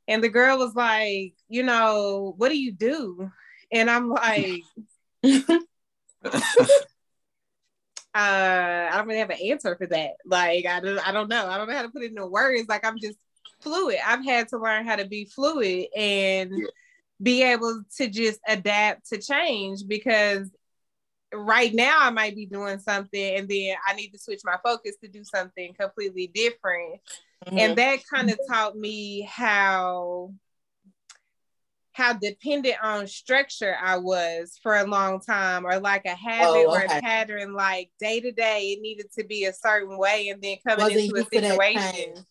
[0.07, 3.31] And the girl was like, you know, what do you do?
[3.71, 4.63] And I'm like,
[5.23, 5.39] uh,
[8.15, 10.13] I don't really have an answer for that.
[10.25, 11.47] Like I don't, I don't know.
[11.47, 12.67] I don't know how to put it into words.
[12.67, 13.17] Like I'm just
[13.61, 13.99] fluid.
[14.03, 16.51] I've had to learn how to be fluid and
[17.21, 20.49] be able to just adapt to change because
[21.33, 24.95] right now I might be doing something and then I need to switch my focus
[25.03, 27.01] to do something completely different.
[27.45, 27.57] Mm-hmm.
[27.57, 30.33] And that kind of taught me how
[31.93, 36.71] how dependent on structure I was for a long time, or like a habit Oh,
[36.71, 40.41] or a pattern, like day to day, it needed to be a certain way, and
[40.41, 42.25] then coming Wasn't into a used to that situation.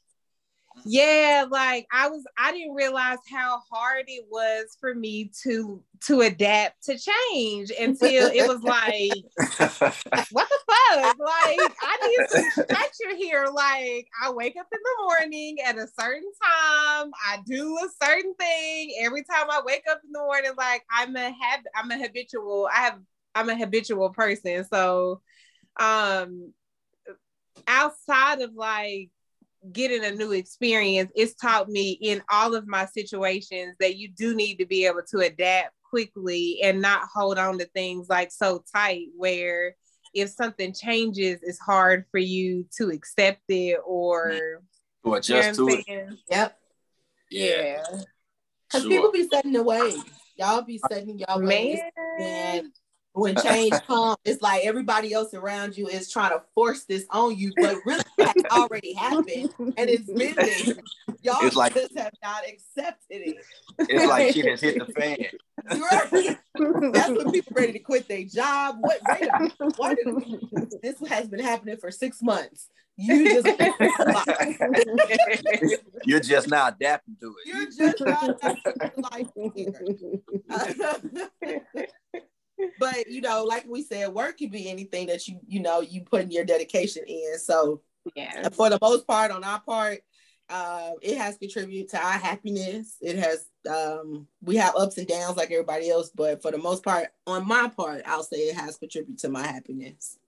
[0.85, 6.23] Yeah, like I was, I didn't realize how hard it was for me to to
[6.23, 9.25] adapt to change until it was like
[10.31, 11.17] what the fuck?
[11.19, 13.47] Like, I need some structure here.
[13.53, 17.11] Like, I wake up in the morning at a certain time.
[17.27, 20.53] I do a certain thing every time I wake up in the morning.
[20.57, 22.69] Like, I'm a hab- I'm a habitual.
[22.73, 22.99] I have.
[23.35, 24.65] I'm a habitual person.
[24.73, 25.21] So,
[25.79, 26.53] um,
[27.69, 29.11] outside of like
[29.73, 34.35] getting a new experience, it's taught me in all of my situations that you do
[34.35, 38.65] need to be able to adapt quickly and not hold on to things like so
[38.73, 39.75] tight where
[40.15, 44.61] if something changes, it's hard for you to accept it or
[45.05, 46.19] to adjust you know to what it.
[46.31, 46.59] Yep.
[47.31, 47.83] Yeah,
[48.67, 48.91] Because sure.
[48.91, 49.95] people be setting the way.
[50.37, 51.79] Y'all be setting y'all ways.
[52.19, 52.59] Man.
[52.59, 52.73] And
[53.13, 57.37] when change comes, it's like everybody else around you is trying to force this on
[57.37, 60.77] you, but really it already happened and it's been there.
[61.23, 63.37] Y'all It's like- just have not accepted it.
[63.81, 65.17] it's like she has hit the fan.
[65.71, 66.39] Right?
[66.95, 68.77] That's when people ready to quit their job.
[68.81, 68.99] What?
[69.11, 69.75] Wait a minute.
[69.77, 70.07] Why did
[70.83, 72.69] this has been happening for six months?
[72.97, 73.47] You just
[76.05, 77.47] You're just now adapting to it.
[77.47, 78.39] you're just not
[79.13, 79.73] like here.
[82.79, 86.03] But you know, like we said, work can be anything that you you know you
[86.03, 87.39] put in your dedication in.
[87.39, 87.83] So
[88.15, 88.49] yeah.
[88.51, 90.01] for the most part, on our part,
[90.49, 92.97] uh, it has contributed to our happiness.
[93.01, 96.83] It has um, we have ups and downs like everybody else, but for the most
[96.83, 100.19] part, on my part, I'll say it has contributed to my happiness.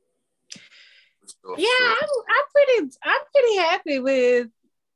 [1.57, 1.66] Yeah.
[1.80, 4.49] I'm, I'm pretty I'm pretty happy with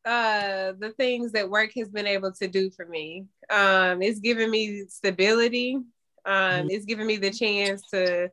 [0.05, 3.27] uh the things that work has been able to do for me.
[3.51, 5.79] Um it's given me stability.
[6.27, 8.31] Um it's given me the chance to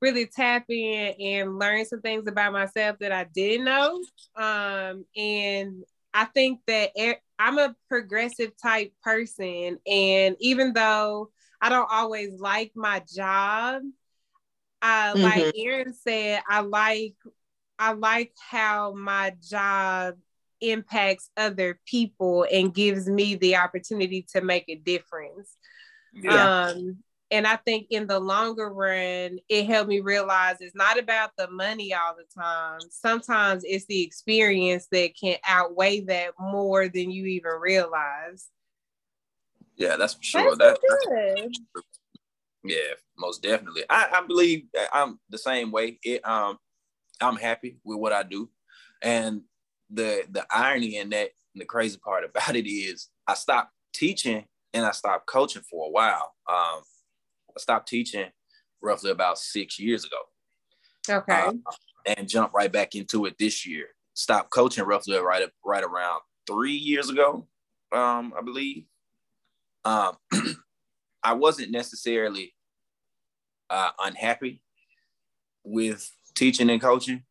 [0.00, 4.00] really tap in and learn some things about myself that I didn't know.
[4.36, 6.92] Um and I think that
[7.38, 11.30] I'm a progressive type person and even though
[11.60, 13.82] I don't always like my job,
[14.82, 17.14] I like Aaron said, I like
[17.78, 20.16] I like how my job
[20.60, 25.56] impacts other people and gives me the opportunity to make a difference.
[26.12, 26.68] Yeah.
[26.68, 26.98] Um,
[27.30, 31.50] and I think in the longer run, it helped me realize it's not about the
[31.50, 32.80] money all the time.
[32.90, 38.48] Sometimes it's the experience that can outweigh that more than you even realize.
[39.76, 40.56] yeah, that's for sure.
[40.56, 41.52] That's That, that's good.
[42.64, 43.84] Yeah, most definitely.
[43.90, 45.98] I, I believe that I'm the same way.
[46.02, 46.58] It um
[47.20, 48.48] I'm happy with what I do.
[49.02, 49.42] And
[49.90, 54.44] the the irony in that and the crazy part about it is I stopped teaching
[54.72, 56.32] and I stopped coaching for a while.
[56.48, 56.82] Um
[57.56, 58.26] I stopped teaching
[58.82, 60.18] roughly about six years ago.
[61.08, 61.32] Okay.
[61.32, 61.52] uh,
[62.06, 63.88] and jumped right back into it this year.
[64.14, 67.46] Stopped coaching roughly right up right around three years ago,
[67.92, 68.84] um, I believe.
[69.84, 70.16] Um,
[71.22, 72.54] I wasn't necessarily
[73.70, 74.62] uh, unhappy
[75.64, 77.24] with teaching and coaching.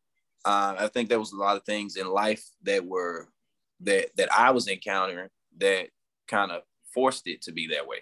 [0.45, 3.29] Uh, I think there was a lot of things in life that were
[3.81, 5.87] that that I was encountering that
[6.27, 6.63] kind of
[6.93, 7.99] forced it to be that way.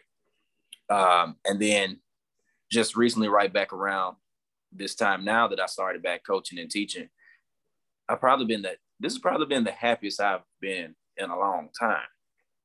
[0.89, 1.99] Um, and then
[2.71, 4.15] just recently, right back around
[4.71, 7.09] this time now that I started back coaching and teaching,
[8.07, 11.69] I've probably been that this has probably been the happiest I've been in a long
[11.77, 12.07] time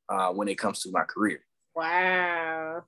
[0.09, 1.41] uh, when it comes to my career.
[1.75, 2.85] wow.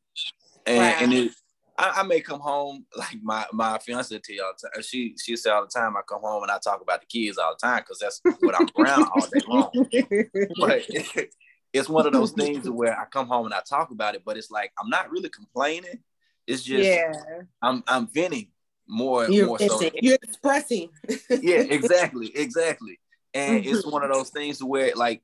[0.67, 0.97] And, Wow.
[1.01, 1.33] and it,
[1.79, 4.83] I, I may come home like my my fiance tell you all the time.
[4.83, 7.39] She she say all the time I come home and I talk about the kids
[7.39, 9.71] all the time because that's what I'm around all day long.
[10.57, 10.83] But
[11.73, 14.37] it's one of those things where I come home and I talk about it, but
[14.37, 16.01] it's like I'm not really complaining.
[16.49, 17.13] It's just yeah.
[17.61, 18.49] I'm I'm venting
[18.89, 19.81] more You're, more so.
[20.01, 20.89] You're expressing.
[21.29, 22.99] yeah, exactly, exactly.
[23.35, 25.23] And it's one of those things where like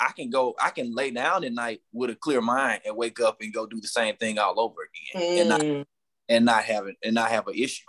[0.00, 3.20] I can go, I can lay down at night with a clear mind and wake
[3.20, 4.76] up and go do the same thing all over
[5.14, 5.84] again, and not Mm.
[6.30, 7.84] and not have it and not have an issue.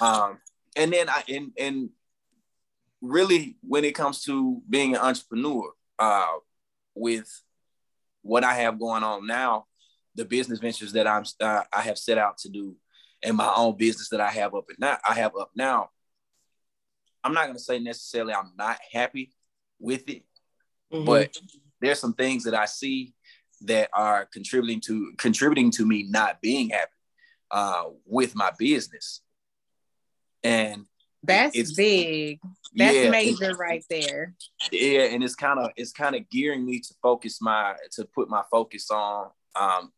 [0.00, 0.38] Um,
[0.76, 1.90] and then I and and
[3.02, 6.26] really when it comes to being an entrepreneur, uh,
[6.94, 7.28] with
[8.22, 9.66] what I have going on now,
[10.16, 12.74] the business ventures that I'm uh, I have set out to do,
[13.22, 15.90] and my own business that I have up and now I have up now.
[17.22, 19.32] I'm not gonna say necessarily I'm not happy
[19.78, 20.24] with it,
[20.92, 21.04] Mhm.
[21.06, 21.36] but
[21.80, 23.14] there's some things that I see
[23.62, 26.90] that are contributing to contributing to me not being happy
[27.50, 29.22] uh, with my business.
[30.42, 30.86] And
[31.22, 32.38] That's It's- big.
[32.74, 34.36] That's yeah, major right there.
[34.70, 38.28] yeah, and it's kind of it's kind of gearing me to focus my to put
[38.28, 39.92] my focus on Um,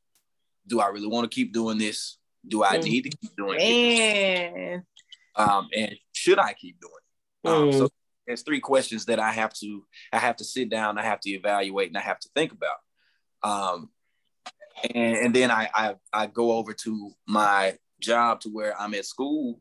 [0.68, 2.18] do I really want to keep doing this?
[2.46, 2.84] Do I Mm.
[2.84, 4.82] need to keep doing it?
[5.34, 6.92] Um, and should I keep doing
[7.44, 7.48] it?
[7.48, 7.78] Um, Mm.
[7.78, 7.88] so
[8.26, 11.30] there's three questions that I have to I have to sit down, I have to
[11.30, 12.78] evaluate, and I have to think about.
[13.42, 13.90] Um,
[14.94, 19.04] and, and then I, I I go over to my job to where I'm at
[19.06, 19.60] school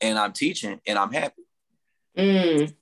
[0.00, 1.42] and I'm teaching and I'm happy.
[2.16, 2.74] Mm.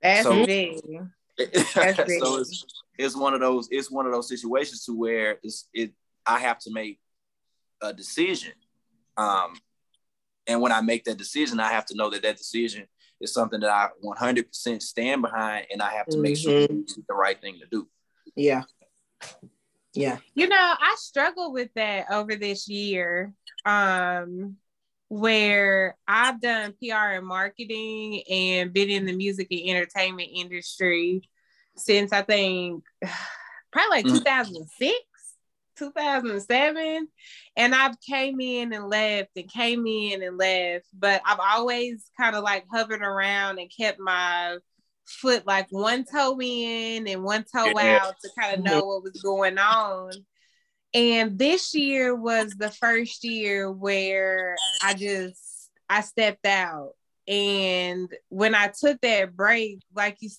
[0.00, 0.78] That's So- big.
[0.78, 2.20] so big.
[2.22, 2.64] it's,
[2.98, 5.92] it's one of those it's one of those situations to where it's it
[6.26, 7.00] I have to make
[7.80, 8.52] a decision.
[9.16, 9.54] Um,
[10.46, 12.86] and when I make that decision, I have to know that that decision
[13.20, 16.82] is something that I 100% stand behind, and I have to make sure Mhm.
[16.82, 17.88] it's the right thing to do.
[18.34, 18.64] Yeah.
[19.94, 20.18] Yeah.
[20.34, 23.32] You know, I struggled with that over this year.
[23.64, 24.56] Um,
[25.08, 31.20] where I've done PR and marketing and been in the music and entertainment industry
[31.76, 32.82] since I think
[33.70, 34.24] probably like Mhm.
[34.24, 34.94] 2006,
[35.76, 37.08] 2007.
[37.56, 42.36] And I've came in and left and came in and left, but I've always kind
[42.36, 44.56] of like hovered around and kept my
[45.06, 48.00] foot like one toe in and one toe Yeah.
[48.02, 50.10] out to kind of know what was going on.
[50.94, 56.92] And this year was the first year where I just I stepped out.
[57.28, 60.30] And when I took that break, like you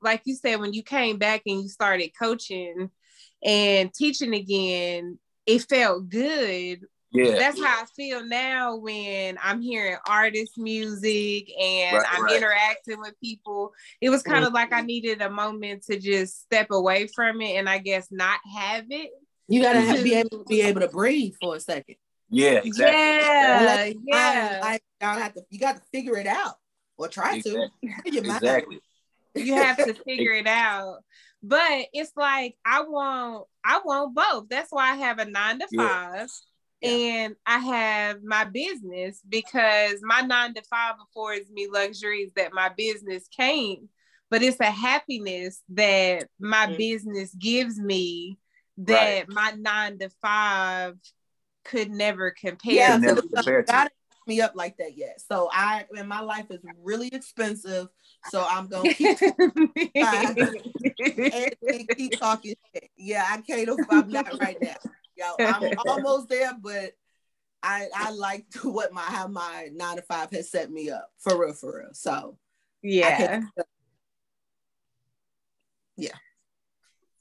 [0.00, 2.90] like you said, when you came back and you started coaching
[3.44, 6.80] and teaching again, it felt good.
[7.14, 12.36] Yeah, That's how I feel now when I'm hearing artist music and Right, I'm right.
[12.36, 13.74] interacting with people.
[14.00, 14.54] It was kind of mm-hmm.
[14.54, 18.40] like I needed a moment to just step away from it and I guess not
[18.56, 19.10] have it.
[19.46, 21.96] You gotta have, be able to be able to breathe for a second.
[22.30, 22.98] yeah, exactly.
[22.98, 24.60] Yeah, Like, yeah.
[24.62, 25.42] I, I, y'all have to.
[25.50, 26.54] You got to figure it out
[26.96, 27.68] or try to.
[28.06, 28.80] Exactly.
[29.34, 31.00] you have to figure it out.
[31.42, 34.48] But it's like I want I want both.
[34.48, 36.28] That's why I have a nine to five.
[36.80, 36.90] Yeah.
[36.90, 42.70] And I have my business because my nine to five affords me luxuries that my
[42.76, 43.88] business can't.
[44.30, 46.78] But it's a happiness that my Mhm.
[46.78, 48.38] business gives me
[48.78, 50.96] that my nine to five
[51.64, 52.74] could never compare.
[52.74, 53.06] Yeah, Can to.
[53.06, 53.90] never so compare to.
[54.26, 55.20] me up like that yet.
[55.20, 57.88] So I, and my life is really expensive.
[58.24, 59.18] So I'm gonna keep
[59.94, 60.36] and
[61.96, 62.90] keep talking shit.
[62.96, 63.68] Yeah, I can't.
[63.90, 64.76] I'm not right now.
[65.16, 66.92] Yo, I'm almost there, but
[67.62, 71.10] I I like to what my how my nine to five has set me up
[71.18, 71.90] for real, for real.
[71.92, 72.38] So
[72.82, 73.42] yeah.
[75.96, 76.16] yeah.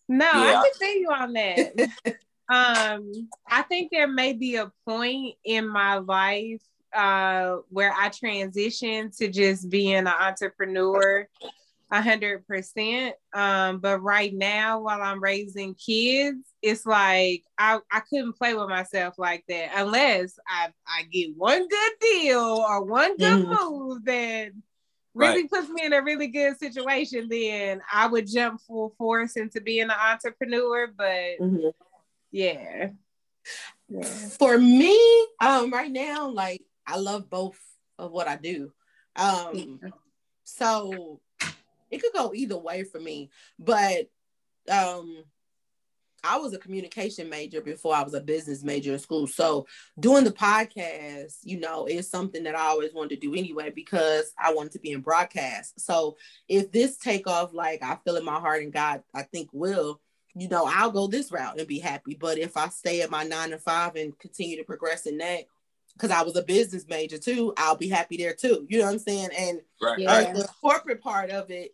[0.07, 0.41] No, Yeah.
[0.41, 1.89] I can see you on that.
[2.49, 6.61] um, I think there may be a point in my life
[6.93, 11.27] uh where I transitioned to just being an entrepreneur
[11.93, 13.15] a hundred percent.
[13.33, 18.69] Um, but right now while I'm raising kids, it's like I, I couldn't play with
[18.69, 23.69] myself like that unless I, I get one good deal or one good Mhm.
[23.69, 24.51] move that
[25.13, 29.59] really puts me in a really good situation, then I would jump full force into
[29.59, 30.87] being an entrepreneur.
[30.87, 31.73] But Mhm.
[32.31, 32.89] yeah.
[33.89, 34.29] Yeah.
[34.39, 34.97] For me,
[35.41, 36.61] um, right now, like
[36.91, 37.59] I love both
[37.97, 38.71] of what I do.
[39.15, 39.79] Um,
[40.43, 41.21] so
[41.89, 43.29] it could go either way for me.
[43.59, 44.09] But
[44.69, 45.23] um
[46.23, 49.25] I was a communication major before I was a business major in school.
[49.25, 49.65] So
[49.99, 54.31] doing the podcast, you know, is something that I always wanted to do anyway because
[54.37, 55.79] I wanted to be in broadcast.
[55.79, 56.17] So
[56.47, 59.99] if this take off like I feel in my heart and God I think will,
[60.35, 62.15] you know, I'll go this route and be happy.
[62.19, 65.45] But if I stay at my nine to five and continue to progress in that,
[65.93, 68.65] because I was a business major too, I'll be happy there too.
[68.69, 69.29] You know what I'm saying?
[69.37, 69.99] And Right.
[69.99, 70.33] Yeah.
[70.33, 71.73] the corporate part of it,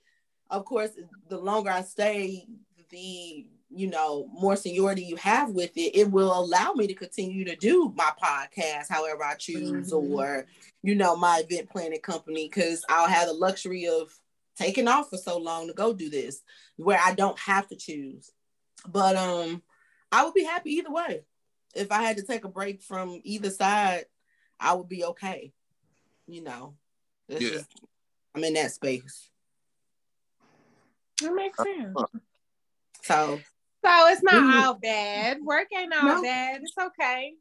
[0.50, 0.92] of course,
[1.30, 2.48] the longer I stay,
[2.90, 7.44] the you know more seniority you have with it, it will allow me to continue
[7.44, 9.94] to do my podcast however I choose, Mhm.
[9.94, 10.48] or
[10.84, 14.18] you know my event planning company because I'll have the luxury of
[14.56, 16.42] taking off for so long to go do this,
[16.78, 18.32] where I don't have to choose.
[18.88, 19.62] But um,
[20.14, 21.26] I would be happy either way.
[21.78, 24.06] If I had to take a break from either side,
[24.60, 25.54] I would be okay.
[26.28, 26.76] You know,
[27.30, 27.50] It's Yeah.
[27.50, 27.70] just-
[28.34, 29.30] I'm in that space.
[31.22, 31.94] That makes sense.
[33.04, 33.40] So
[33.84, 34.64] So it's not Mhm.
[34.66, 35.42] all bad.
[35.42, 36.22] Work ain't all No.
[36.24, 36.62] bad.
[36.62, 37.36] It's okay.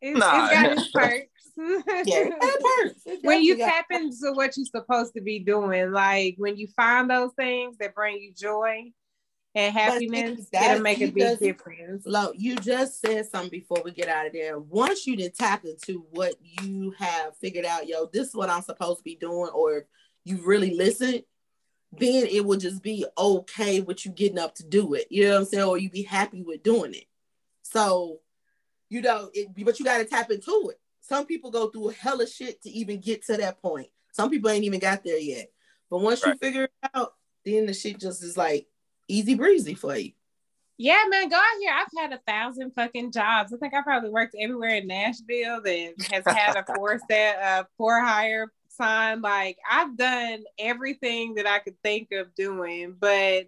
[0.00, 0.44] It's, Nah.
[0.44, 1.52] it's got its perks.
[2.06, 3.04] yeah, it hurts.
[3.22, 6.68] When you definitely got- tap into what you're supposed to be doing, like when you
[6.68, 8.92] find those things that bring you joy
[9.54, 12.04] and happiness, that- it'll make a you big just- difference.
[12.06, 14.58] Lo, you just said something before we get out of there.
[14.58, 18.62] Once you did tap into what you have figured out, yo, this is what I'm
[18.62, 19.84] supposed to be doing, or if
[20.24, 21.22] you really listen,
[21.92, 25.06] then it will just be okay with you getting up to do it.
[25.10, 25.64] You know what I'm saying?
[25.64, 27.06] Or you be happy with doing it.
[27.62, 28.20] So,
[28.90, 30.78] you know, it, but you got to tap into it.
[31.00, 33.88] Some people go through hella shit to even get to that point.
[34.12, 35.50] Some people ain't even got there yet.
[35.88, 36.34] But once right.
[36.34, 37.14] you figure it out,
[37.46, 38.66] then the shit just is like
[39.08, 40.12] easy breezy for you.
[40.76, 41.72] Yeah, man, go out here.
[41.74, 43.52] I've had a thousand fucking jobs.
[43.52, 47.64] I think I probably worked everywhere in Nashville that has had a four set uh
[47.76, 49.20] for hire sign.
[49.20, 53.46] Like I've done everything that I could think of doing, but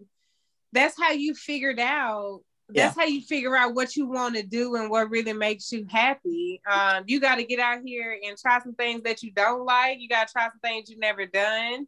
[0.73, 2.41] that's how you figured out
[2.75, 3.03] that's yeah.
[3.03, 6.61] how you figure out what you want to do and what really makes you happy.
[6.71, 9.99] Um, you got to get out here and try some things that you don't like.
[10.01, 11.87] You got to try some things you've never done,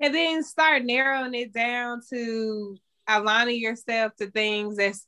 [0.00, 2.78] and then start narrowing it down to
[3.08, 5.06] aligning yourself to things that's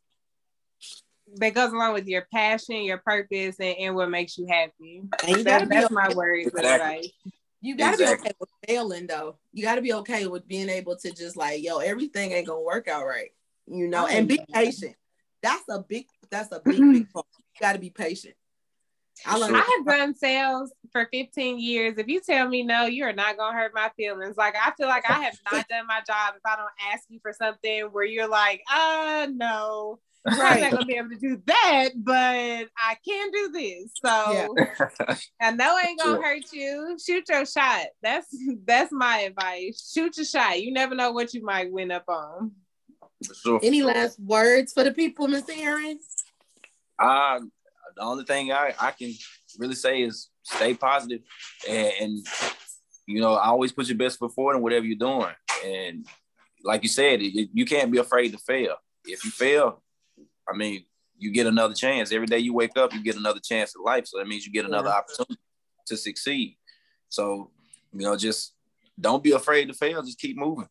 [1.37, 5.03] that goes along with your passion, your purpose, and, and what makes you happy.
[5.27, 5.95] And you that, that's okay.
[5.95, 7.13] my words exactly.
[7.61, 8.17] You gotta exactly.
[8.17, 9.37] be okay with failing though.
[9.53, 12.87] You gotta be okay with being able to just like, yo, everything ain't gonna work
[12.87, 13.31] out right.
[13.67, 14.95] You know, oh, and be patient.
[15.43, 17.27] That's a big, that's a big, big point.
[17.37, 18.35] You gotta be patient.
[19.25, 21.95] I, I have done sales for 15 years.
[21.97, 24.37] If you tell me no, you are not gonna hurt my feelings.
[24.37, 27.19] Like I feel like I have not done my job if I don't ask you
[27.23, 29.99] for something where you're like, uh no.
[30.27, 30.55] Right.
[30.55, 33.93] I'm not gonna be able to do that, but I can do this.
[34.05, 35.17] So yeah.
[35.41, 36.97] I know I ain't gonna hurt you.
[37.05, 37.87] Shoot your shot.
[38.03, 38.27] That's
[38.65, 39.93] that's my advice.
[39.95, 40.61] Shoot your shot.
[40.61, 42.53] You never know what you might win up on.
[43.41, 43.61] Sure.
[43.63, 45.57] Any last words for the people, Mr.
[45.57, 45.99] Aaron?
[46.99, 47.41] Uh,
[47.97, 49.13] the only thing I, I can
[49.59, 51.23] really say is stay positive
[51.69, 52.27] and, and
[53.07, 55.33] you know, I always put your best foot forward in whatever you're doing.
[55.65, 56.07] And
[56.65, 58.77] like you said, it, you can't be afraid to fail.
[59.05, 59.83] If you fail,
[60.49, 60.85] I mean,
[61.17, 62.13] you get another chance.
[62.13, 64.07] Every day you wake up, you get another chance at life.
[64.07, 64.97] So that means you get another yeah.
[64.97, 65.41] opportunity
[65.87, 66.59] to succeed.
[67.09, 67.51] So,
[67.93, 68.55] you know, just
[69.01, 70.03] don't be afraid to fail.
[70.03, 70.69] Just keep moving.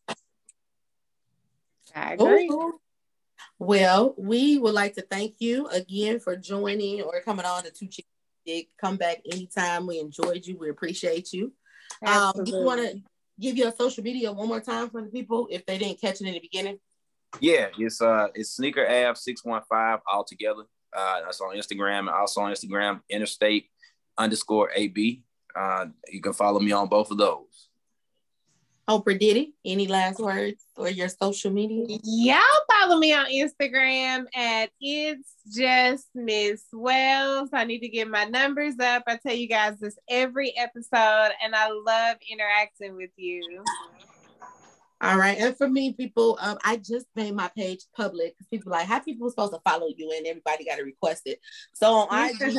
[1.94, 2.48] I agree.
[2.52, 2.78] Ooh.
[3.58, 7.86] Well, we would like to thank you again for joining or coming on to Two
[7.86, 8.08] Chicks
[8.80, 9.86] Come back anytime.
[9.86, 10.56] We enjoyed you.
[10.56, 11.52] We appreciate you.
[12.06, 13.00] Um, you want to
[13.40, 16.26] give your social media one more time for the people if they didn't catch it
[16.26, 16.78] in the beginning?
[17.40, 20.62] Yeah, it's uh it's sneaker av six one five all together.
[20.96, 23.66] Uh, that's on Instagram and also on Instagram interstate
[24.16, 25.22] underscore ab.
[25.54, 27.65] Uh, you can follow me on both of those.
[28.88, 31.98] Oprah Diddy, any last words or your social media?
[32.04, 37.48] Y'all follow me on Instagram at it's just Miss Wells.
[37.52, 39.02] I need to get my numbers up.
[39.08, 43.64] I tell you guys this every episode, and I love interacting with you.
[45.00, 48.70] All right, and for me, people, um, I just made my page public because people
[48.70, 51.40] like how people supposed to follow you, and everybody got to request it.
[51.74, 52.56] So on IG,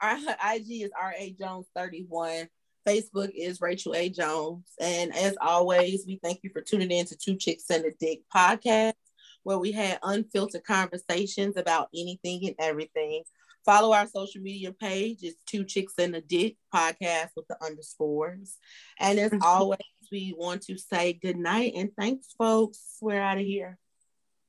[0.00, 0.16] our
[0.54, 2.48] IG is R A Jones thirty one.
[2.86, 4.08] Facebook is Rachel A.
[4.08, 4.70] Jones.
[4.80, 8.20] And as always, we thank you for tuning in to Two Chicks and a Dick
[8.34, 8.94] podcast,
[9.42, 13.22] where we had unfiltered conversations about anything and everything.
[13.64, 15.18] Follow our social media page.
[15.22, 18.58] It's Two Chicks and a Dick podcast with the underscores.
[18.98, 19.42] And as mm-hmm.
[19.42, 19.80] always,
[20.12, 22.98] we want to say good night and thanks, folks.
[23.00, 23.78] We're out of here.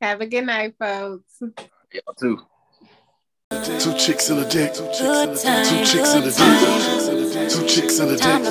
[0.02, 1.42] Have a good night, folks.
[1.42, 2.42] Y'all too.
[3.64, 4.74] Two chicks in a dick.
[4.74, 5.76] Two chicks in a dick.
[5.76, 7.50] Two chicks in a dick.
[7.50, 8.44] Two chicks in a dick.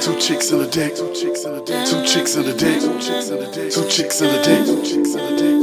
[0.00, 0.94] Two chicks in a dick.
[0.96, 1.86] Two chicks in a dick.
[1.86, 2.80] Two chicks in a dick.
[2.80, 4.64] Two chicks in a dick.
[4.66, 5.57] Two chicks in a dick.